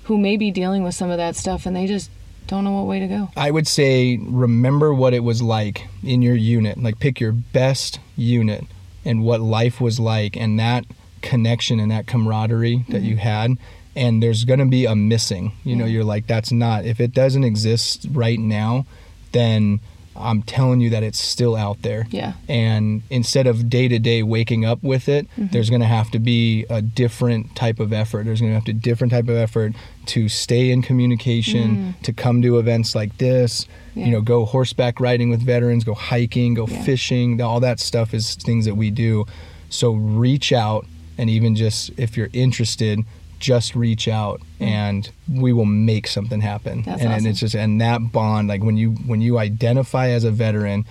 who 0.04 0.18
may 0.18 0.36
be 0.36 0.52
dealing 0.52 0.84
with 0.84 0.94
some 0.94 1.10
of 1.10 1.16
that 1.18 1.38
stuff 1.38 1.66
and 1.66 1.74
they 1.74 1.88
just 1.88 2.10
don't 2.48 2.64
know 2.64 2.72
what 2.72 2.88
way 2.88 3.00
to 3.00 3.08
go 3.08 3.30
I 3.36 3.52
would 3.52 3.68
say 3.68 4.18
remember 4.18 4.94
what 4.94 5.14
it 5.14 5.20
was 5.20 5.42
like 5.42 5.88
in 6.04 6.22
your 6.22 6.36
unit. 6.36 6.82
Like 6.82 7.00
pick 7.00 7.20
your 7.20 7.32
best 7.32 8.00
unit 8.16 8.66
and 9.06 9.24
what 9.24 9.42
life 9.42 9.80
was 9.80 10.00
like 10.00 10.36
and 10.36 10.60
that 10.60 10.86
connection 11.22 11.80
and 11.80 11.92
that 11.92 12.08
camaraderie 12.08 12.86
that 12.90 13.02
you 13.02 13.16
mm-hmm. 13.16 13.20
had. 13.20 13.52
And 13.96 14.22
there's 14.22 14.46
going 14.46 14.60
to 14.60 14.66
be 14.66 14.86
a 14.86 14.96
missing. 14.96 15.54
You 15.64 15.76
know, 15.76 15.86
you're 15.86 16.04
like, 16.04 16.28
that's 16.28 16.52
not, 16.52 16.86
if 16.86 17.00
it 17.00 17.14
doesn't 17.14 17.44
exist 17.44 18.06
right 18.12 18.40
now, 18.40 18.86
then 19.32 19.80
I'm 20.20 20.42
telling 20.44 20.82
you 20.82 20.90
that 20.92 21.04
it's 21.04 21.20
still 21.20 21.56
out 21.56 21.82
there. 21.84 22.08
yeah 22.10 22.34
And 22.50 23.04
instead 23.10 23.48
of 23.48 23.70
day 23.70 23.88
to 23.88 24.00
day 24.00 24.24
waking 24.24 24.66
up 24.66 24.82
with 24.84 25.08
it, 25.10 25.28
Mm-hmm. 25.38 25.48
there's 25.52 25.70
going 25.70 25.82
to 25.82 25.88
have 25.88 26.10
to 26.12 26.20
be 26.20 26.66
a 26.70 26.82
different 26.82 27.56
type 27.56 27.80
of 27.80 27.94
effort. 27.94 28.26
There's 28.26 28.40
going 28.42 28.52
to 28.52 28.56
have 28.56 28.66
to 28.66 28.74
be 28.74 28.78
a 28.80 28.82
different 28.82 29.12
type 29.14 29.28
of 29.30 29.36
effort 29.38 29.74
to 30.08 30.30
stay 30.30 30.72
in 30.72 30.82
communication, 30.82 31.96
to 32.04 32.14
come 32.14 32.42
to 32.42 32.58
events 32.60 32.96
like 32.96 33.18
this. 33.18 33.66
Mm. 33.66 33.68
Yeah. 33.96 34.06
You 34.06 34.12
know, 34.14 34.22
go 34.22 34.46
horseback 34.46 35.00
riding 35.00 35.30
with 35.30 35.42
veterans, 35.42 35.84
go 35.84 35.94
hiking, 35.94 36.54
go 36.54 36.68
Yeah. 36.68 36.84
fishing. 36.84 37.42
All 37.42 37.60
that 37.62 37.80
stuff 37.80 38.14
is 38.14 38.36
things 38.36 38.66
that 38.66 38.76
we 38.76 38.90
do. 38.92 39.26
So 39.70 39.92
reach 39.94 40.54
out, 40.54 40.86
and 41.18 41.30
even 41.30 41.56
just 41.56 41.92
if 41.98 42.16
you're 42.16 42.30
interested, 42.32 43.04
just 43.40 43.76
reach 43.76 44.08
out, 44.08 44.42
hmm. 44.58 44.64
and 44.64 45.10
we 45.32 45.54
will 45.54 45.66
make 45.66 46.08
something 46.08 46.42
happen. 46.42 46.84
That's 46.84 47.02
and, 47.02 47.14
and 47.14 47.28
it's 47.28 47.40
just 47.40 47.56
and 47.56 47.80
that 47.82 48.12
bond, 48.12 48.48
like 48.48 48.64
when 48.64 48.78
you 48.78 48.92
when 48.92 49.22
you 49.22 49.38
identify 49.38 50.10
as 50.10 50.24
a 50.24 50.32
veteran 50.32 50.86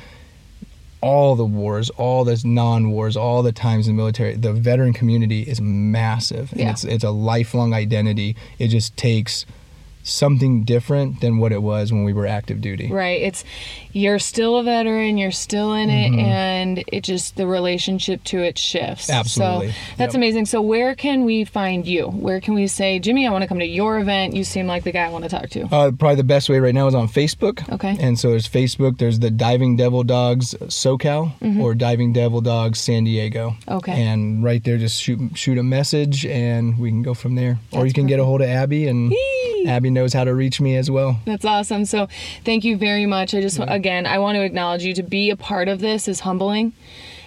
all 1.02 1.36
the 1.36 1.44
wars, 1.44 1.90
all 1.90 2.24
the 2.24 2.40
non-wars, 2.44 3.16
all 3.16 3.42
the 3.42 3.52
times 3.52 3.86
in 3.86 3.94
the 3.94 4.02
military, 4.02 4.34
the 4.34 4.52
veteran 4.52 4.92
community 4.92 5.42
is 5.42 5.60
massive, 5.60 6.50
and 6.52 6.60
Yeah. 6.62 6.70
it's 6.70 6.84
it's 6.84 7.04
a 7.04 7.10
lifelong 7.10 7.72
identity. 7.74 8.36
It 8.58 8.68
just 8.68 8.96
takes 8.96 9.46
something 10.08 10.62
different 10.64 11.20
than 11.20 11.38
what 11.38 11.52
it 11.52 11.62
was 11.62 11.92
when 11.92 12.04
we 12.04 12.12
were 12.12 12.26
active 12.26 12.60
duty. 12.60 12.90
Right. 12.90 13.20
It's 13.22 13.44
you're 13.92 14.18
still 14.18 14.56
a 14.56 14.62
veteran, 14.62 15.18
you're 15.18 15.30
still 15.32 15.72
in 15.74 15.90
it, 15.90 16.12
and 16.18 16.84
it 16.88 17.02
just 17.02 17.36
the 17.36 17.46
relationship 17.46 18.22
to 18.24 18.38
it 18.40 18.58
shifts. 18.58 19.06
Mm-hmm. 19.08 19.20
Absolutely. 19.20 19.68
So 19.72 19.74
that's 19.96 20.14
Yep. 20.14 20.18
amazing. 20.20 20.46
So 20.46 20.60
where 20.62 20.94
can 20.94 21.24
we 21.24 21.44
find 21.44 21.86
you? 21.86 22.06
Where 22.08 22.40
can 22.40 22.54
we 22.54 22.66
say, 22.66 22.98
Jimmy, 22.98 23.26
I 23.26 23.30
want 23.32 23.42
to 23.42 23.48
come 23.48 23.58
to 23.58 23.66
your 23.66 23.98
event. 23.98 24.34
You 24.34 24.44
seem 24.44 24.66
like 24.66 24.84
the 24.84 24.92
guy 24.92 25.04
I 25.06 25.08
want 25.08 25.24
to 25.24 25.30
talk 25.30 25.48
to. 25.50 25.62
Uh, 25.64 25.90
probably 25.92 26.16
the 26.16 26.24
best 26.24 26.48
way 26.48 26.58
right 26.60 26.74
now 26.74 26.86
is 26.86 26.94
on 26.94 27.08
Facebook. 27.08 27.68
Okay. 27.72 27.96
And 27.98 28.18
so 28.18 28.30
there's 28.30 28.48
Facebook. 28.48 28.98
There's 28.98 29.18
the 29.18 29.30
Diving 29.30 29.76
Devil 29.76 30.04
Dogs 30.04 30.54
SoCal 30.64 31.32
or 31.60 31.74
Diving 31.74 32.12
Devil 32.12 32.40
Dogs 32.40 32.78
San 32.80 33.04
Diego. 33.04 33.50
Mm-hmm. 33.50 33.72
Okay. 33.72 33.92
And 34.02 34.44
right 34.44 34.62
there, 34.62 34.78
just 34.78 35.00
shoot 35.02 35.18
shoot 35.34 35.58
a 35.58 35.62
message, 35.62 36.24
and 36.26 36.78
we 36.78 36.90
can 36.90 37.02
go 37.02 37.14
from 37.14 37.34
there. 37.34 37.58
or 37.72 37.86
you 37.86 37.92
can 37.92 38.06
get 38.06 38.20
a 38.20 38.24
hold 38.24 38.40
of 38.42 38.48
Abby, 38.48 38.86
and. 38.88 39.12
Abby 39.66 39.90
knows 39.90 40.12
how 40.12 40.24
to 40.24 40.34
reach 40.34 40.60
me 40.60 40.76
as 40.76 40.90
well. 40.90 41.20
That's 41.24 41.44
awesome. 41.44 41.84
So 41.84 42.08
thank 42.44 42.64
you 42.64 42.76
very 42.76 43.06
much. 43.06 43.34
I 43.34 43.40
just 43.40 43.58
again 43.60 44.06
I 44.06 44.18
want 44.18 44.36
to 44.36 44.42
acknowledge 44.42 44.84
you 44.84 44.94
to 44.94 45.02
be 45.02 45.30
a 45.30 45.36
part 45.36 45.68
of 45.68 45.80
this 45.80 46.08
is 46.08 46.20
humbling. 46.20 46.72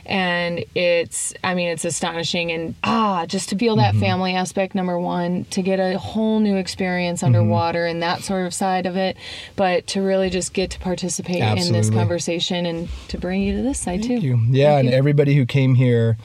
And 0.06 0.66
it's, 0.74 1.36
I 1.44 1.54
mean, 1.54 1.68
it's 1.68 1.86
astonishing. 1.86 2.52
And 2.52 2.74
ah, 2.84 3.28
just 3.28 3.50
to 3.50 3.56
feel 3.56 3.76
that 3.76 3.92
Mm-hmm. 3.92 4.00
family 4.00 4.34
aspect, 4.36 4.74
number 4.74 4.98
one, 4.98 5.46
to 5.52 5.62
get 5.62 5.80
a 5.80 6.00
whole 6.00 6.40
new 6.40 6.56
experience 6.56 7.20
Mm-hmm. 7.20 7.28
underwater 7.36 7.86
and 7.86 8.02
that 8.02 8.24
sort 8.24 8.48
of 8.48 8.54
side 8.56 8.88
of 8.88 8.96
it, 8.98 9.18
but 9.56 9.86
to 9.88 10.02
really 10.02 10.32
just 10.32 10.54
get 10.54 10.72
to 10.72 10.80
participate 10.80 11.44
in 11.44 11.74
this 11.74 11.92
conversation 11.92 12.66
and 12.66 12.90
to 13.10 13.20
bring 13.20 13.44
you 13.44 13.58
to 13.58 13.62
this 13.62 13.78
side 13.80 14.02
too. 14.02 14.16
You. 14.16 14.40
Yeah, 14.50 14.70
Thank 14.72 14.80
and 14.80 14.90
you. 14.90 14.96
everybody 14.98 15.36
who 15.36 15.46
came 15.46 15.76
here 15.76 16.18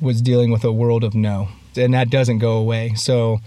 was 0.00 0.22
dealing 0.22 0.50
with 0.50 0.64
a 0.64 0.72
world 0.72 1.04
of 1.04 1.14
no, 1.14 1.48
and 1.76 1.92
that 1.92 2.08
doesn't 2.08 2.38
go 2.38 2.52
away. 2.56 2.94
So 2.94 3.40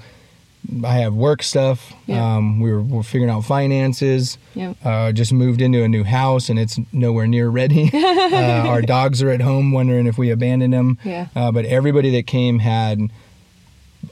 I 0.83 0.93
have 0.99 1.13
work 1.13 1.43
stuff. 1.43 1.93
Yeah. 2.05 2.35
Um, 2.35 2.59
we 2.59 2.71
were, 2.71 2.81
we're 2.81 3.03
figuring 3.03 3.29
out 3.29 3.43
finances. 3.45 4.37
Yep. 4.53 4.77
Uh, 4.83 5.11
just 5.11 5.33
moved 5.33 5.61
into 5.61 5.83
a 5.83 5.87
new 5.87 6.03
house 6.03 6.49
and 6.49 6.59
it's 6.59 6.79
nowhere 6.93 7.27
near 7.27 7.49
ready. 7.49 7.89
uh, 7.93 8.67
our 8.67 8.81
dogs 8.81 9.21
are 9.21 9.29
at 9.29 9.41
home 9.41 9.71
wondering 9.71 10.07
if 10.07 10.17
we 10.17 10.29
abandoned 10.29 10.73
them. 10.73 10.97
Yeah. 11.03 11.27
Uh, 11.35 11.51
but 11.51 11.65
everybody 11.65 12.11
that 12.11 12.27
came 12.27 12.59
had 12.59 12.99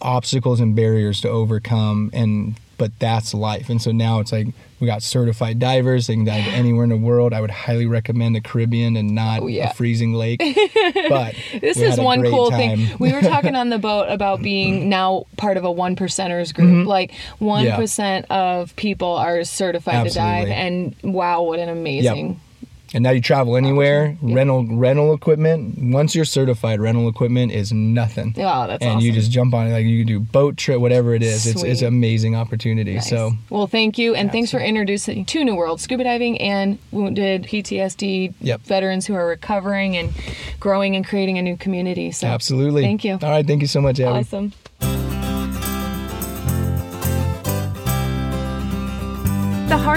obstacles 0.01 0.59
and 0.59 0.75
barriers 0.75 1.21
to 1.21 1.29
overcome 1.29 2.09
and 2.13 2.55
but 2.79 2.97
that's 2.97 3.33
life 3.35 3.69
and 3.69 3.79
so 3.81 3.91
now 3.91 4.19
it's 4.19 4.31
like 4.31 4.47
we 4.79 4.87
got 4.87 5.03
certified 5.03 5.59
divers 5.59 6.07
they 6.07 6.15
can 6.15 6.23
dive 6.25 6.47
anywhere 6.47 6.83
in 6.85 6.89
the 6.89 6.97
world 6.97 7.33
i 7.33 7.41
would 7.41 7.51
highly 7.51 7.85
recommend 7.85 8.33
the 8.35 8.41
caribbean 8.41 8.95
and 8.97 9.13
not 9.13 9.41
Oh, 9.43 9.47
yeah. 9.47 9.69
a 9.69 9.73
freezing 9.75 10.13
lake 10.13 10.39
but 11.09 11.35
This 11.61 11.77
is 11.77 11.99
one 11.99 12.23
cool 12.23 12.49
time. 12.49 12.77
thing. 12.87 12.97
We 12.97 13.11
were 13.13 13.21
talking 13.21 13.55
on 13.55 13.69
the 13.69 13.77
boat 13.89 14.07
about 14.09 14.41
being 14.41 14.89
now 14.89 15.25
part 15.37 15.57
of 15.57 15.63
a 15.65 15.71
one 15.71 15.95
percenters 15.95 16.53
group. 16.53 16.87
Like 16.87 17.11
one 17.37 17.65
Mm-hmm. 17.65 18.01
Yeah. 18.01 18.21
of 18.29 18.75
people 18.75 19.13
are 19.15 19.43
certified 19.43 20.07
to 20.07 20.13
dive, 20.13 20.47
and 20.47 20.95
wow, 21.03 21.43
what 21.43 21.59
an 21.59 21.69
amazing! 21.69 22.39
And 22.93 23.03
now 23.03 23.11
you 23.11 23.21
travel 23.21 23.55
anywhere 23.55 24.17
rental 24.21 24.65
rental 24.65 25.13
equipment 25.13 25.77
once 25.93 26.15
you're 26.15 26.25
certified 26.25 26.79
rental 26.79 27.07
equipment 27.07 27.51
is 27.51 27.71
nothing 27.71 28.33
Oh, 28.37 28.67
that's 28.67 28.81
and 28.81 28.91
awesome. 28.97 29.01
you 29.01 29.11
just 29.11 29.31
jump 29.31 29.53
on 29.53 29.67
it 29.67 29.71
like 29.71 29.85
you 29.85 29.99
can 30.03 30.07
do 30.07 30.19
boat 30.19 30.57
trip 30.57 30.79
whatever 30.79 31.13
it 31.13 31.21
is 31.23 31.45
it's 31.45 31.63
it's 31.63 31.81
an 31.81 31.87
amazing 31.87 32.35
opportunity 32.35 32.95
Nice. 32.95 33.09
so 33.09 33.33
well, 33.49 33.67
thank 33.67 33.97
you, 33.97 34.15
and 34.15 34.31
thanks 34.31 34.51
for 34.51 34.59
introducing 34.59 35.25
to 35.25 35.43
New 35.43 35.55
World 35.55 35.81
scuba 35.81 36.03
diving 36.03 36.39
and 36.41 36.77
wounded 36.91 37.43
PTSD 37.43 38.33
Yep. 38.41 38.61
veterans 38.61 39.05
who 39.05 39.13
are 39.15 39.27
recovering 39.27 39.95
and 39.97 40.13
growing 40.59 40.95
and 40.95 41.05
creating 41.05 41.37
a 41.37 41.41
new 41.41 41.57
community. 41.57 42.11
So 42.11 42.27
absolutely 42.27 42.81
thank 42.83 43.03
you. 43.03 43.13
all 43.21 43.29
right 43.29 43.45
thank 43.45 43.61
you 43.61 43.67
so 43.67 43.81
much 43.81 43.99
Abby. 43.99 44.19
Awesome. 44.19 44.53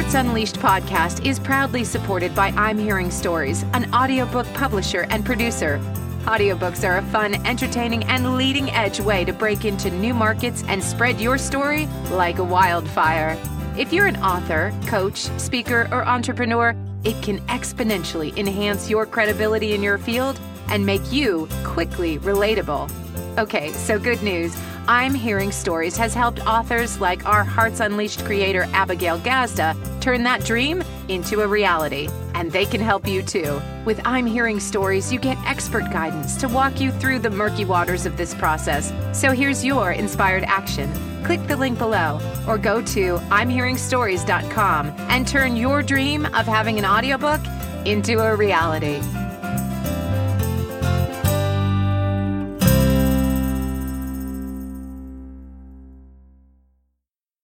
Hearts 0.02 0.14
Unleashed 0.16 0.56
podcast 0.56 1.24
is 1.24 1.38
proudly 1.38 1.84
supported 1.84 2.34
by 2.34 2.48
I'm 2.56 2.76
Hearing 2.76 3.08
Stories, 3.08 3.62
an 3.72 3.88
audiobook 3.94 4.52
publisher 4.52 5.06
and 5.10 5.24
producer. 5.24 5.78
Audiobooks 6.24 6.82
are 6.82 6.96
a 6.96 7.02
fun, 7.02 7.36
entertaining, 7.46 8.02
and 8.06 8.36
leading 8.36 8.68
edge 8.70 8.98
way 8.98 9.24
to 9.24 9.32
break 9.32 9.64
into 9.64 9.92
new 9.92 10.12
markets 10.12 10.64
and 10.66 10.82
spread 10.82 11.20
your 11.20 11.38
story 11.38 11.86
like 12.10 12.38
a 12.38 12.44
wildfire. 12.44 13.38
If 13.78 13.92
you're 13.92 14.08
an 14.08 14.16
author, 14.16 14.74
coach, 14.86 15.18
speaker, 15.38 15.88
or 15.92 16.04
entrepreneur, 16.04 16.74
it 17.04 17.22
can 17.22 17.38
exponentially 17.42 18.36
enhance 18.36 18.90
your 18.90 19.06
credibility 19.06 19.72
in 19.72 19.84
your 19.84 19.98
field 19.98 20.38
and 20.66 20.84
make 20.84 21.12
you 21.12 21.48
quickly 21.62 22.18
relatable. 22.18 22.90
Okay, 23.38 23.72
so 23.72 23.98
good 23.98 24.22
news. 24.22 24.54
I'm 24.86 25.14
Hearing 25.14 25.52
Stories 25.52 25.96
has 25.96 26.12
helped 26.12 26.46
authors 26.46 27.00
like 27.00 27.24
our 27.24 27.44
Hearts 27.44 27.80
Unleashed 27.80 28.26
creator 28.26 28.68
Abigail 28.74 29.18
Gazda 29.20 29.74
turn 30.02 30.22
that 30.24 30.44
dream 30.44 30.84
into 31.08 31.40
a 31.40 31.46
reality. 31.46 32.10
And 32.34 32.52
they 32.52 32.66
can 32.66 32.80
help 32.82 33.06
you 33.06 33.22
too. 33.22 33.62
With 33.86 34.02
I'm 34.04 34.26
Hearing 34.26 34.60
Stories, 34.60 35.10
you 35.10 35.18
get 35.18 35.38
expert 35.46 35.90
guidance 35.90 36.36
to 36.38 36.48
walk 36.48 36.78
you 36.78 36.92
through 36.92 37.20
the 37.20 37.30
murky 37.30 37.64
waters 37.64 38.04
of 38.04 38.18
this 38.18 38.34
process. 38.34 38.92
So 39.18 39.30
here's 39.30 39.64
your 39.64 39.92
inspired 39.92 40.44
action. 40.44 40.92
Click 41.24 41.46
the 41.46 41.56
link 41.56 41.78
below 41.78 42.20
or 42.46 42.58
go 42.58 42.82
to 42.82 43.16
I'mHearingStories.com 43.16 44.88
and 45.08 45.26
turn 45.26 45.56
your 45.56 45.82
dream 45.82 46.26
of 46.26 46.46
having 46.46 46.78
an 46.78 46.84
audiobook 46.84 47.40
into 47.86 48.18
a 48.18 48.36
reality. 48.36 49.00